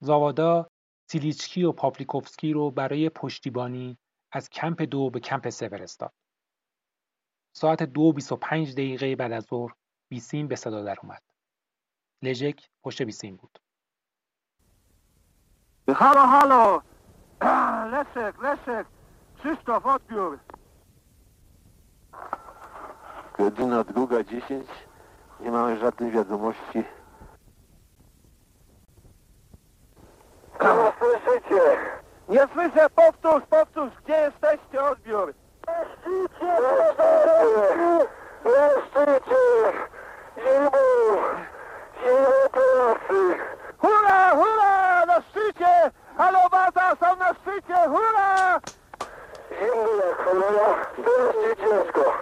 زاوادا 0.00 0.70
سیلیچکی 1.10 1.64
و 1.64 1.72
پاپلیکوفسکی 1.72 2.52
رو 2.52 2.70
برای 2.70 3.08
پشتیبانی 3.08 3.98
از 4.32 4.50
کمپ 4.50 4.82
دو 4.82 5.10
به 5.10 5.20
کمپ 5.20 5.48
سه 5.48 5.68
فرستاد. 5.68 6.12
ساعت 7.56 7.82
دو 7.82 8.12
بیست 8.12 8.32
و 8.32 8.36
پنج 8.36 8.72
دقیقه 8.72 9.16
بعد 9.16 9.32
از 9.32 9.44
ظهر 9.44 9.74
بیسیم 10.08 10.48
به 10.48 10.56
صدا 10.56 10.82
در 10.82 10.96
اومد. 11.02 11.22
لژک 12.22 12.68
پشت 12.82 13.02
بیسیم 13.02 13.36
بود. 13.36 13.58
Halo, 15.94 16.26
halo! 16.26 16.82
Leszek, 17.90 18.42
Leszek! 18.42 18.86
Krzysztof, 19.38 19.86
odbiór! 19.86 20.38
Godzina 23.38 23.84
druga, 23.84 24.24
dziesięć. 24.24 24.68
Nie 25.40 25.50
mamy 25.50 25.78
żadnej 25.78 26.10
wiadomości. 26.10 26.84
Nie 30.60 30.92
słyszycie! 30.98 31.78
Nie 32.28 32.46
słyszę! 32.52 32.90
Powtórz, 32.90 33.42
powtórz! 33.50 33.92
Gdzie 34.04 34.14
jesteście? 34.20 34.84
Odbiór! 34.84 35.34
Na 35.66 35.74
szczycie! 35.84 36.56
Na 38.44 38.70
szczycie! 38.86 39.36
Zimą! 40.36 40.70
Zimą 42.02 42.30
terasy! 43.80 43.86
Hurra, 43.86 44.30
hurra! 44.30 45.06
Na 45.06 45.20
szczycie! 45.20 45.90
Halo, 46.16 46.48
Bata, 46.50 46.96
są 46.96 47.16
na 47.16 47.34
szczycie! 47.34 47.74
Hurra! 47.88 48.60
Zimno 49.50 50.04
jak 50.06 50.24
cholera. 50.24 50.86
Strasznie 50.92 51.56
ciężko. 51.56 52.14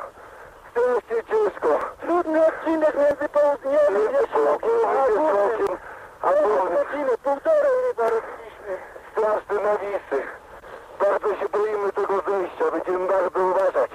Strasznie 0.71 1.25
ciężko. 1.31 1.79
Trudny 2.01 2.47
odcinek 2.47 2.95
między 2.95 3.29
południem 3.29 3.95
i 3.97 4.27
wschodem, 4.27 4.71
a 4.87 5.09
górnym. 5.09 5.79
A 6.23 6.31
godziny, 6.75 7.19
półtorej 7.23 7.73
ryba 7.89 8.05
robiliśmy. 8.11 8.77
Straszne 9.13 9.55
nawisy. 9.63 10.29
Bardzo 11.01 11.29
się 11.37 11.49
boimy 11.49 11.93
tego 11.93 12.23
zejścia, 12.29 12.71
będziemy 12.73 13.07
bardzo 13.07 13.41
uważać. 13.41 13.91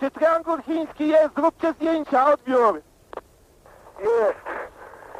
Czy 0.00 0.10
triangul 0.10 0.62
chiński 0.62 1.08
jest? 1.08 1.34
Zróbcie 1.34 1.72
zdjęcia, 1.72 2.32
odbiór. 2.32 2.80
Jest, 4.00 4.46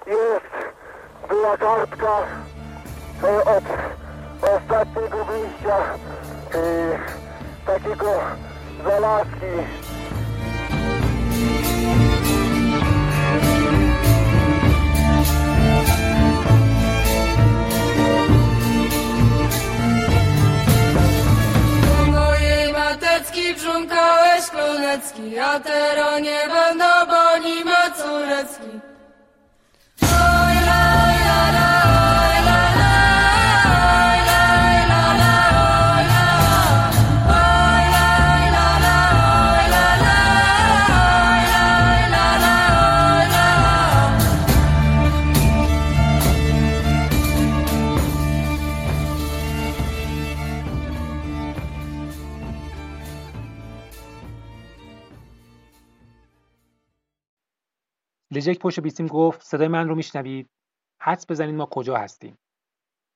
jest. 0.07 0.71
Była 1.51 1.59
kartka 1.59 2.23
e, 3.23 3.45
od 3.45 3.65
ostatniego 4.43 5.25
wyjścia 5.25 5.77
e, 6.55 6.99
takiego 7.67 8.21
zalaski. 8.85 9.47
Brzunkałeś 23.57 24.51
klonecki, 24.51 25.39
a 25.39 25.61
tero 25.61 26.19
nie 26.19 26.49
będą, 26.49 26.85
bo 27.07 27.49
nie 27.49 27.65
ma. 27.65 27.81
لژک 58.41 58.59
پشت 58.59 58.81
بیسیم 58.81 59.07
گفت 59.07 59.43
صدای 59.43 59.69
من 59.69 59.89
رو 59.89 59.95
میشنوید. 59.95 60.51
حدس 61.03 61.31
بزنید 61.31 61.55
ما 61.55 61.67
کجا 61.67 61.97
هستیم. 61.97 62.39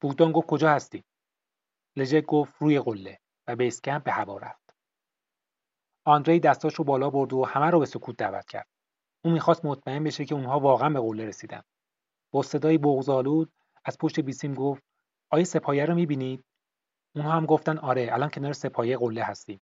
بوگدان 0.01 0.33
گفت 0.33 0.47
کجا 0.47 0.71
هستیم. 0.71 1.05
لژک 1.97 2.25
گفت 2.25 2.55
روی 2.59 2.81
قله 2.81 3.19
و 3.47 3.57
بیس 3.57 3.81
کمپ 3.81 4.05
به 4.05 4.13
هوا 4.13 4.39
رفت. 4.39 4.75
آندری 6.07 6.41
دستاش 6.41 6.75
رو 6.75 6.85
بالا 6.85 7.11
برد 7.11 7.33
و 7.33 7.45
همه 7.45 7.71
رو 7.71 7.79
به 7.79 7.87
سکوت 7.87 8.17
دعوت 8.17 8.47
کرد. 8.49 8.67
اون 9.25 9.35
می‌خواست 9.35 9.65
مطمئن 9.65 10.05
بشه 10.05 10.25
که 10.25 10.35
اونها 10.35 10.61
واقعا 10.61 10.91
به 10.91 11.01
قله 11.01 11.27
رسیدن. 11.27 11.63
با 12.33 12.43
صدای 12.43 12.79
بغض‌آلود 12.79 13.53
از 13.85 13.99
پشت 13.99 14.21
بیسیم 14.21 14.55
گفت 14.55 14.83
آیا 15.31 15.45
سپایه 15.45 15.85
رو 15.85 15.95
می‌بینید؟ 15.95 16.45
اونها 17.17 17.33
هم 17.33 17.47
گفتن 17.47 17.79
آره 17.79 18.09
الان 18.13 18.31
کنار 18.31 18.53
سپایه 18.53 18.97
قله 18.97 19.23
هستیم. 19.23 19.61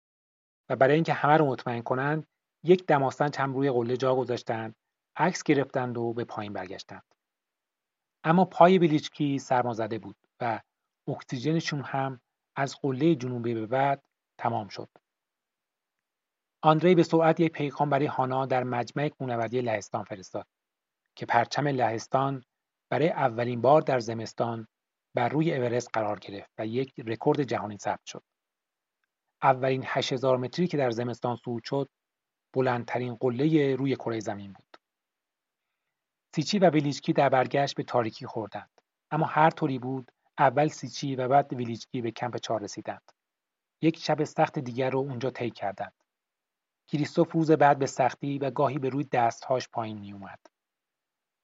و 0.70 0.76
برای 0.76 0.95
اینکه 0.95 1.14
همه 1.14 1.38
رو 1.38 1.45
مطمئن 1.45 1.82
کنند 1.82 2.28
یک 2.64 2.86
دماسنج 2.86 3.38
هم 3.38 3.53
روی 3.53 3.72
قله 3.72 3.97
جا 3.97 4.16
گذاشتند 4.16 4.76
عکس 5.18 5.43
گرفتند 5.43 5.97
و 5.97 6.13
به 6.13 6.26
پایین 6.26 6.53
برگشتند 6.53 7.03
اما 8.24 8.45
پای 8.45 8.78
ویلیچکی 8.78 9.39
سرمازده 9.39 9.99
بود 9.99 10.16
و 10.41 10.61
اکسیژنشون 11.07 11.82
هم 11.82 12.22
از 12.55 12.76
قله 12.82 13.16
جنوبی 13.16 13.53
به 13.53 13.66
بعد 13.66 14.03
تمام 14.38 14.68
شد 14.68 14.89
آندری 16.61 16.95
به 16.95 17.03
سرعت 17.03 17.39
یک 17.39 17.51
پیغام 17.51 17.89
برای 17.89 18.05
هانا 18.05 18.45
در 18.45 18.63
مجمع 18.63 19.09
کوهنوردی 19.09 19.61
لهستان 19.61 20.03
فرستاد 20.03 20.47
که 21.16 21.26
پرچم 21.26 21.68
لهستان 21.68 22.43
برای 22.89 23.09
اولین 23.09 23.61
بار 23.61 23.82
در 23.82 23.99
زمستان 23.99 24.68
بر 25.16 25.30
روی 25.30 25.55
اورست 25.55 25.89
قرار 25.93 26.20
گرفت 26.20 26.51
و 26.57 26.68
یک 26.68 26.93
رکورد 26.97 27.43
جهانی 27.43 27.78
ثبت 27.78 28.05
شد. 28.05 28.24
اولین 29.43 29.84
8000 29.86 30.38
متری 30.38 30.68
که 30.68 30.78
در 30.78 30.91
زمستان 30.91 31.36
صعود 31.36 31.63
شد، 31.63 31.89
بلندترین 32.53 33.16
قله 33.16 33.76
روی 33.76 33.95
کره 33.95 34.20
زمین 34.20 34.53
بود. 34.53 34.74
سیچی 36.36 36.59
و 36.59 36.69
ویلیچکی 36.69 37.13
در 37.13 37.29
برگشت 37.29 37.75
به 37.75 37.83
تاریکی 37.83 38.25
خوردند. 38.25 38.81
اما 39.11 39.25
هر 39.25 39.49
طوری 39.49 39.79
بود، 39.79 40.11
اول 40.38 40.67
سیچی 40.67 41.15
و 41.15 41.27
بعد 41.27 41.53
ویلیچکی 41.53 42.01
به 42.01 42.11
کمپ 42.11 42.38
چهار 42.38 42.61
رسیدند. 42.61 43.11
یک 43.81 43.97
شب 43.97 44.23
سخت 44.23 44.59
دیگر 44.59 44.89
رو 44.89 44.99
اونجا 44.99 45.29
طی 45.29 45.49
کردند. 45.49 45.93
کریستوف 46.88 47.31
روز 47.31 47.51
بعد 47.51 47.79
به 47.79 47.86
سختی 47.86 48.39
و 48.39 48.51
گاهی 48.51 48.79
به 48.79 48.89
روی 48.89 49.03
دستهاش 49.03 49.69
پایین 49.69 49.99
می 49.99 50.13
اومد. 50.13 50.39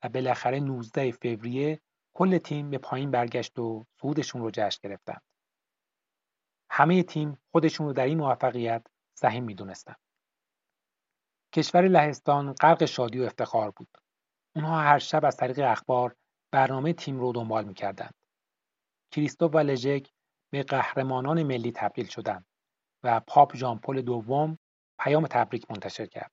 و 0.04 0.10
بالاخره 0.10 0.60
19 0.60 1.12
فوریه 1.12 1.82
کل 2.14 2.38
تیم 2.38 2.70
به 2.70 2.78
پایین 2.78 3.12
برگشت 3.12 3.60
و 3.60 3.86
صعودشون 4.02 4.42
رو 4.42 4.52
جشن 4.54 4.80
گرفتند. 4.84 5.22
همه 6.70 7.04
تیم 7.04 7.38
خودشون 7.52 7.88
رو 7.88 7.94
در 7.94 8.06
این 8.06 8.18
موفقیت 8.18 8.88
سهیم 9.14 9.44
می‌دونستند. 9.44 10.00
کشور 11.54 11.88
لهستان 11.88 12.54
غرق 12.54 12.86
شادی 12.86 13.20
و 13.20 13.24
افتخار 13.24 13.72
بود. 13.72 14.01
اونها 14.56 14.82
هر 14.82 15.00
شب 15.00 15.26
از 15.26 15.38
طریق 15.38 15.60
اخبار 15.60 16.16
برنامه 16.52 16.94
تیم 16.94 17.20
رو 17.20 17.32
دنبال 17.32 17.66
می‌کردند. 17.66 18.14
کریستوف 19.12 19.56
و 19.56 19.58
لژک 19.58 20.10
به 20.52 20.64
قهرمانان 20.64 21.44
ملی 21.44 21.72
تبدیل 21.72 22.08
شدند 22.08 22.46
و 23.04 23.20
پاپ 23.20 23.56
ژان 23.56 23.80
پل 23.80 24.02
دوم 24.02 24.58
پیام 25.00 25.28
تبریک 25.28 25.72
منتشر 25.72 26.06
کرد. 26.06 26.32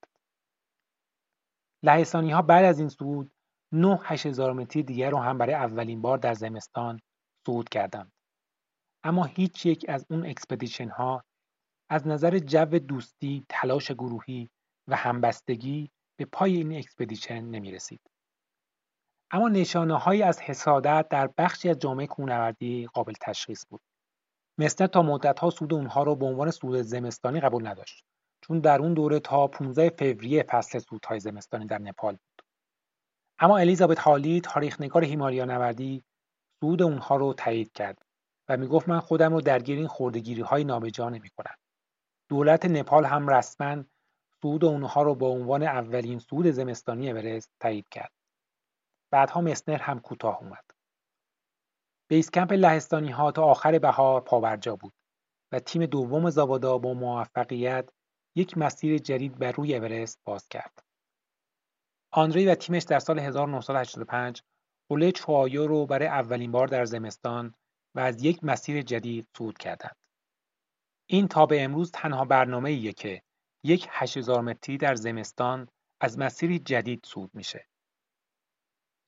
لهستانی 1.82 2.30
ها 2.30 2.42
بعد 2.42 2.64
از 2.64 2.78
این 2.78 2.88
صعود 2.88 3.32
نه 3.72 4.00
هزار 4.04 4.52
متری 4.52 4.82
دیگر 4.82 5.10
رو 5.10 5.18
هم 5.18 5.38
برای 5.38 5.54
اولین 5.54 6.02
بار 6.02 6.18
در 6.18 6.34
زمستان 6.34 7.00
صعود 7.46 7.68
کردند. 7.68 8.12
اما 9.04 9.24
هیچ 9.24 9.66
یک 9.66 9.84
از 9.88 10.06
اون 10.10 10.26
expedition 10.26 10.88
ها 10.88 11.24
از 11.90 12.06
نظر 12.06 12.38
جو 12.38 12.78
دوستی، 12.78 13.46
تلاش 13.48 13.92
گروهی 13.92 14.50
و 14.88 14.96
همبستگی 14.96 15.90
به 16.18 16.24
پای 16.24 16.56
این 16.56 16.78
expedition 16.78 17.40
نمی 17.40 17.72
رسید. 17.72 18.00
اما 19.30 19.48
نشانه 19.48 19.98
هایی 19.98 20.22
از 20.22 20.40
حسادت 20.40 21.06
در 21.10 21.30
بخشی 21.38 21.68
از 21.68 21.78
جامعه 21.78 22.06
کوهنوردی 22.06 22.86
قابل 22.86 23.12
تشخیص 23.20 23.64
بود. 23.70 23.80
مسنر 24.58 24.86
تا 24.86 25.02
مدت 25.02 25.38
ها 25.38 25.50
صعود 25.50 25.74
اونها 25.74 26.02
رو 26.02 26.16
به 26.16 26.26
عنوان 26.26 26.50
صعود 26.50 26.82
زمستانی 26.82 27.40
قبول 27.40 27.66
نداشت. 27.66 28.04
چون 28.40 28.60
در 28.60 28.78
اون 28.78 28.94
دوره 28.94 29.20
تا 29.20 29.46
15 29.46 29.90
فوریه 29.90 30.42
فصل 30.42 30.78
صعودهای 30.78 31.20
زمستانی 31.20 31.66
در 31.66 31.78
نپال 31.78 32.12
بود. 32.12 32.44
اما 33.38 33.58
الیزابت 33.58 33.98
هالی 33.98 34.40
تاریخنگار 34.40 35.04
هیمالیا 35.04 35.44
نوردی 35.44 36.04
صعود 36.60 36.82
اونها 36.82 37.16
رو 37.16 37.34
تایید 37.34 37.72
کرد 37.72 38.02
و 38.48 38.56
می‌گفت 38.56 38.88
من 38.88 39.00
خودم 39.00 39.32
رو 39.32 39.40
درگیر 39.40 39.78
این 39.78 39.88
خوردگیری 39.88 40.42
های 40.42 40.64
نابجا 40.64 41.08
نمی 41.08 41.28
کنم. 41.28 41.54
دولت 42.28 42.64
نپال 42.64 43.04
هم 43.04 43.30
رسما 43.30 43.84
صعود 44.42 44.64
اونها 44.64 45.02
رو 45.02 45.14
با 45.14 45.28
عنوان 45.28 45.62
اولین 45.62 46.18
صعود 46.18 46.50
زمستانی 46.50 47.10
اورست 47.10 47.52
تایید 47.60 47.88
کرد. 47.88 48.12
بعدها 49.12 49.40
مسنر 49.40 49.76
هم 49.76 50.00
کوتاه 50.00 50.38
اومد. 50.38 50.64
بیس 52.10 52.30
کمپ 52.30 52.52
لهستانی 52.52 53.10
ها 53.10 53.32
تا 53.32 53.44
آخر 53.44 53.78
بهار 53.78 54.20
پاورجا 54.20 54.76
بود 54.76 54.92
و 55.52 55.58
تیم 55.58 55.86
دوم 55.86 56.30
زاوادا 56.30 56.78
با 56.78 56.94
موفقیت 56.94 57.90
یک 58.36 58.58
مسیر 58.58 58.98
جدید 58.98 59.38
بر 59.38 59.52
روی 59.52 59.76
اورست 59.76 60.20
باز 60.24 60.48
کرد. 60.48 60.82
آندری 62.12 62.46
و 62.46 62.54
تیمش 62.54 62.82
در 62.82 62.98
سال 62.98 63.18
1985 63.18 64.42
قله 64.90 65.12
چوآیو 65.12 65.66
رو 65.66 65.86
برای 65.86 66.08
اولین 66.08 66.52
بار 66.52 66.66
در 66.66 66.84
زمستان 66.84 67.54
و 67.94 68.00
از 68.00 68.24
یک 68.24 68.44
مسیر 68.44 68.82
جدید 68.82 69.28
صعود 69.36 69.58
کردند. 69.58 69.96
این 71.06 71.28
تا 71.28 71.46
به 71.46 71.64
امروز 71.64 71.90
تنها 71.90 72.24
برنامه 72.24 72.70
ایه 72.70 72.92
که 72.92 73.22
یک 73.68 73.88
8000 73.90 74.40
متری 74.40 74.78
در 74.78 74.94
زمستان 74.94 75.68
از 76.00 76.18
مسیری 76.18 76.58
جدید 76.58 77.06
صعود 77.06 77.30
میشه. 77.34 77.66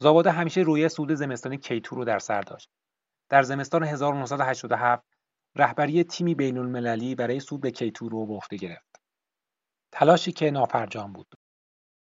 زاوادا 0.02 0.32
همیشه 0.32 0.60
روی 0.60 0.88
صعود 0.88 1.14
زمستانی 1.14 1.58
کیتو 1.58 1.96
رو 1.96 2.04
در 2.04 2.18
سر 2.18 2.40
داشت. 2.40 2.70
در 3.28 3.42
زمستان 3.42 3.82
1987 3.82 5.06
رهبری 5.56 6.04
تیمی 6.04 6.34
بین 6.34 6.58
المللی 6.58 7.14
برای 7.14 7.40
صعود 7.40 7.60
به 7.60 7.70
کیتو 7.70 8.08
رو 8.08 8.26
به 8.26 8.34
عهده 8.34 8.56
گرفت. 8.56 9.00
تلاشی 9.92 10.32
که 10.32 10.50
نافرجام 10.50 11.12
بود. 11.12 11.34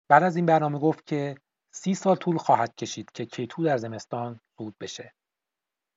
بعد 0.09 0.23
از 0.23 0.37
این 0.37 0.47
برنامه 0.47 0.79
گفت 0.79 1.07
که 1.07 1.37
سی 1.71 1.95
سال 1.95 2.17
طول 2.17 2.37
خواهد 2.37 2.75
کشید 2.75 3.13
که 3.13 3.27
کیتو 3.27 3.65
در 3.65 3.77
زمستان 3.77 4.41
صعود 4.57 4.75
بشه. 4.81 5.15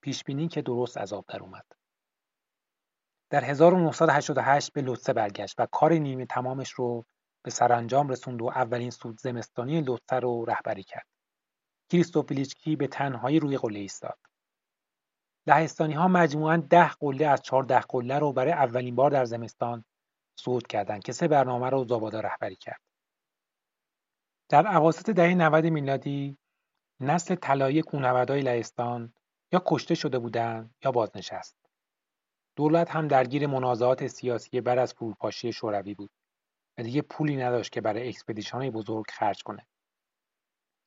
پیش 0.02 0.24
بینی 0.24 0.47
که 0.47 0.62
درست 0.62 0.97
از 0.97 1.14
آب 1.14 1.26
در 1.28 1.39
اومد. 1.39 1.66
در 3.32 3.43
1988 3.43 4.73
به 4.73 4.82
لوتسه 4.82 5.13
برگشت 5.13 5.59
و 5.59 5.65
کار 5.65 5.93
نیمه 5.93 6.25
تمامش 6.25 6.71
رو 6.71 7.05
به 7.43 7.51
سرانجام 7.51 8.09
رسوند 8.09 8.41
و 8.41 8.45
اولین 8.45 8.89
صعود 8.89 9.19
زمستانی 9.19 9.82
لوتسه 9.82 10.19
رو 10.19 10.45
رهبری 10.45 10.84
کرد. 10.84 11.05
کریستوف 11.91 12.32
ویلیچکی 12.32 12.75
به 12.75 12.88
تنهایی 12.88 13.39
روی 13.39 13.57
قله 13.57 13.79
ایستاد. 13.79 14.17
لهستانی 15.47 15.93
ها 15.93 16.07
مجموعاً 16.07 16.57
ده 16.57 16.89
قله 16.89 17.27
از 17.27 17.41
چهارده 17.41 17.79
قله 17.79 18.19
رو 18.19 18.34
برای 18.34 18.51
اولین 18.51 18.95
بار 18.95 19.11
در 19.11 19.25
زمستان 19.25 19.86
صعود 20.39 20.67
کردند 20.67 21.03
که 21.03 21.11
سه 21.11 21.27
برنامه 21.27 21.69
رو 21.69 21.86
زاوادا 21.86 22.19
رهبری 22.19 22.55
کرد. 22.55 22.82
در 24.49 24.67
اواسط 24.67 25.09
دهه 25.09 25.34
90 25.34 25.65
میلادی 25.65 26.38
نسل 26.99 27.36
طلایی 27.36 27.82
کوهنوردهای 27.82 28.41
لهستان 28.41 29.13
یا 29.51 29.63
کشته 29.65 29.95
شده 29.95 30.19
بودند 30.19 30.75
یا 30.84 30.91
بازنشست. 30.91 31.61
دولت 32.62 32.91
هم 32.91 33.07
درگیر 33.07 33.47
منازعات 33.47 34.07
سیاسی 34.07 34.62
بعد 34.62 34.78
از 34.78 34.93
فروپاشی 34.93 35.53
شوروی 35.53 35.93
بود 35.93 36.12
و 36.78 36.84
دیگه 36.84 37.01
پولی 37.01 37.38
نداشت 37.38 37.72
که 37.72 37.82
برای 37.82 38.09
expedition 38.09 38.59
های 38.59 38.69
بزرگ 38.70 39.05
خرج 39.09 39.43
کنه. 39.43 39.68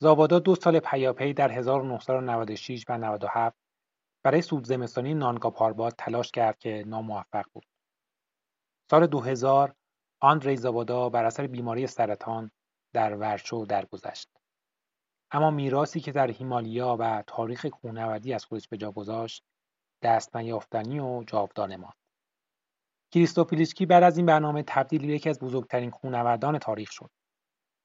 زاوادا 0.02 0.38
دو 0.38 0.54
سال 0.54 0.78
پیاپی 0.78 1.32
در 1.32 1.52
1996 1.52 2.84
و 2.88 2.98
97 2.98 3.56
برای 4.24 4.42
صعود 4.42 4.66
زمستانی 4.66 5.14
نانگا 5.14 5.50
پاربات 5.50 5.94
تلاش 5.98 6.30
کرد 6.30 6.58
که 6.58 6.84
ناموفق 6.86 7.44
بود. 7.52 7.66
سال 8.90 9.06
2000 9.06 9.74
آندری 10.20 10.56
زاوادا 10.56 11.08
بر 11.08 11.24
اثر 11.24 11.46
بیماری 11.46 11.86
سرطان 11.86 12.50
در 12.92 13.16
ورشو 13.16 13.66
درگذشت. 13.68 14.28
اما 15.30 15.50
میراثی 15.50 16.00
که 16.00 16.12
در 16.12 16.30
هیمالیا 16.30 16.96
و 17.00 17.24
تاریخ 17.26 17.66
کوهنوردی 17.66 18.32
از 18.32 18.44
خودش 18.44 18.68
به 18.68 18.76
جا 18.76 18.90
گذاشت 18.90 19.44
دست 20.04 20.36
نیافتنی 20.36 21.00
و 21.00 21.24
جاودانه 21.26 21.76
ماند. 21.76 21.94
کریستوپیلیچکی 23.10 23.86
بعد 23.86 24.02
از 24.02 24.16
این 24.16 24.26
برنامه 24.26 24.62
تبدیل 24.66 25.06
به 25.06 25.12
یکی 25.12 25.28
از 25.28 25.38
بزرگترین 25.38 25.90
کوهنوردان 25.90 26.58
تاریخ 26.58 26.92
شد. 26.92 27.10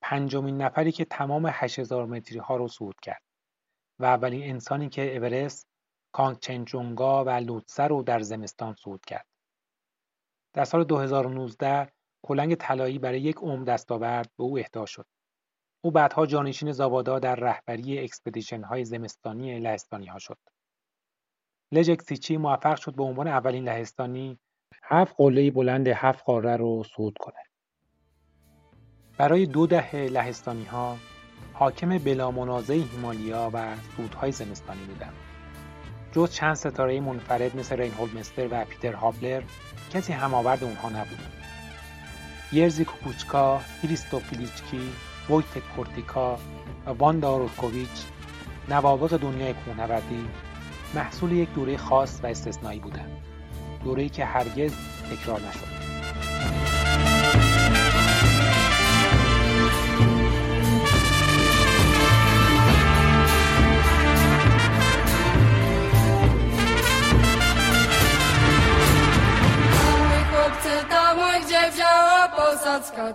پنجمین 0.01 0.61
نفری 0.61 0.91
که 0.91 1.05
تمام 1.05 1.49
8000 1.53 2.05
متری 2.05 2.39
ها 2.39 2.55
رو 2.55 2.67
صعود 2.67 2.95
کرد 3.01 3.22
و 3.99 4.05
اولین 4.05 4.49
انسانی 4.49 4.89
که 4.89 5.17
اورست، 5.17 5.67
کانگچنجونگا 6.11 7.24
و 7.24 7.30
لوتسه 7.30 7.84
رو 7.84 8.03
در 8.03 8.20
زمستان 8.20 8.74
صعود 8.74 9.05
کرد. 9.05 9.26
در 10.53 10.65
سال 10.65 10.84
2019 10.84 11.91
کلنگ 12.26 12.55
طلایی 12.55 12.99
برای 12.99 13.22
یک 13.22 13.36
عمر 13.36 13.63
دستاورد 13.63 14.32
به 14.38 14.43
او 14.43 14.57
اهدا 14.57 14.86
شد. 14.86 15.05
او 15.84 15.91
بعدها 15.91 16.26
جانشین 16.26 16.72
زاوادا 16.72 17.20
در 17.20 17.36
رهبری 17.36 17.99
expedition 18.00 18.64
های 18.63 18.86
زمستانی 18.86 19.59
لهستانی 19.59 20.05
ها 20.05 20.20
شد. 20.20 20.38
لژک 21.72 22.01
سیچی 22.01 22.38
موفق 22.38 22.76
شد 22.76 22.95
به 22.95 23.03
عنوان 23.03 23.28
اولین 23.28 23.63
لهستانی 23.63 24.39
هفت 24.84 25.15
قله 25.17 25.51
بلند 25.51 25.88
هفت 25.88 26.24
قاره 26.24 26.57
رو 26.57 26.84
صعود 26.95 27.17
کنه. 27.20 27.43
برای 29.17 29.45
دو 29.45 29.67
دهه 29.67 29.95
لهستانی 29.95 30.65
ها 30.65 30.97
حاکم 31.53 31.97
بلا 31.97 32.32
منازع 32.32 32.74
هیمالیا 32.74 33.49
و 33.53 33.76
سودهای 33.97 34.32
زمستانی 34.32 34.84
بودند. 34.84 35.13
جز 36.11 36.32
چند 36.32 36.53
ستاره 36.53 36.99
منفرد 36.99 37.57
مثل 37.57 37.76
رینهولد 37.76 38.17
مستر 38.17 38.47
و 38.51 38.65
پیتر 38.65 38.93
هابلر 38.93 39.43
کسی 39.93 40.13
هماورد 40.13 40.63
اونها 40.63 40.89
نبود. 40.89 41.20
یرزی 42.51 42.86
کوکوچکا، 42.86 43.57
هریستوپیلیچکی، 43.57 44.91
وویتک 45.30 45.76
کورتیکا 45.76 46.39
و 46.88 47.11
روکوویچ 47.11 48.05
نوابق 48.70 49.17
دنیای 49.17 49.53
کوهنوردی 49.53 50.30
محصول 50.96 51.32
یک 51.32 51.54
دوره 51.54 51.78
خاص 51.78 52.20
و 52.24 52.28
استثنایی 52.28 52.80
بودند. 52.80 53.12
دوره‌ای 53.84 54.10
که 54.10 54.26
هرگز 54.26 54.74
تکرار 55.12 55.40
نشد. 55.40 55.80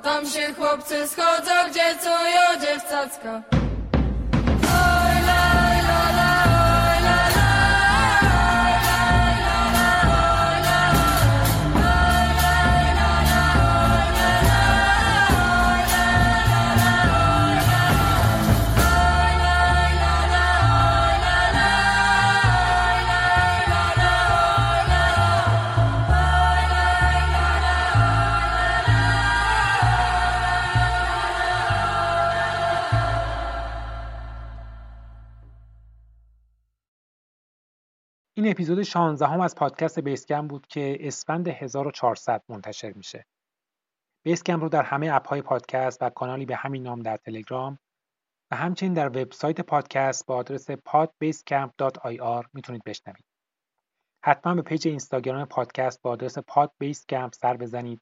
Tam 0.03 0.27
się 0.27 0.55
chłopcy 0.55 1.09
schodzą, 1.09 1.55
این 38.45 38.51
اپیزود 38.51 38.83
16 38.83 39.27
هم 39.27 39.41
از 39.41 39.55
پادکست 39.55 39.99
بیس‌کمپ 39.99 40.47
بود 40.47 40.67
که 40.67 40.97
اسفند 41.01 41.49
1400 41.49 42.43
منتشر 42.49 42.93
میشه. 42.93 43.27
بیس‌کمپ 44.25 44.61
رو 44.61 44.69
در 44.69 44.83
همه 44.83 45.11
اپ 45.13 45.29
های 45.29 45.43
پادکست 45.43 46.03
و 46.03 46.11
کانالی 46.11 46.47
به 46.47 46.57
همین 46.57 46.83
نام 46.83 47.03
در 47.03 47.17
تلگرام 47.17 47.79
و 48.51 48.57
همچنین 48.57 48.93
در 48.93 49.09
وبسایت 49.09 49.61
پادکست 49.61 50.27
با 50.27 50.37
آدرس 50.37 50.71
podbasecamp.ir 50.71 52.47
می‌تونید 52.53 52.83
بشنوید. 52.87 53.25
حتما 54.25 54.55
به 54.55 54.63
پیج 54.63 54.89
اینستاگرام 54.89 55.45
پادکست 55.45 56.03
با 56.03 56.11
آدرس 56.11 56.39
podbasecamp 56.39 57.31
سر 57.33 57.57
بزنید 57.57 58.01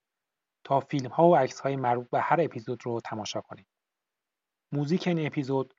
تا 0.65 0.81
فیلم 0.81 1.11
ها 1.11 1.29
و 1.29 1.37
عکس 1.37 1.61
های 1.61 1.77
مربوط 1.77 2.11
به 2.11 2.21
هر 2.21 2.41
اپیزود 2.41 2.81
رو 2.85 3.01
تماشا 3.01 3.41
کنید. 3.41 3.67
موزیک 4.73 5.07
این 5.07 5.27
اپیزود 5.27 5.75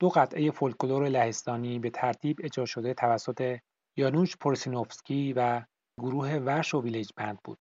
دو 0.00 0.08
قطعه 0.08 0.50
فولکلور 0.50 1.08
لهستانی 1.08 1.78
به 1.78 1.90
ترتیب 1.90 2.36
اجرا 2.42 2.64
شده 2.64 2.94
توسط 2.94 3.58
یانوش 3.96 4.36
پورسینوفسکی 4.36 5.32
و 5.32 5.62
گروه 6.00 6.34
ورشو 6.36 6.82
ویلیج 6.82 7.10
بند 7.16 7.38
بود. 7.44 7.58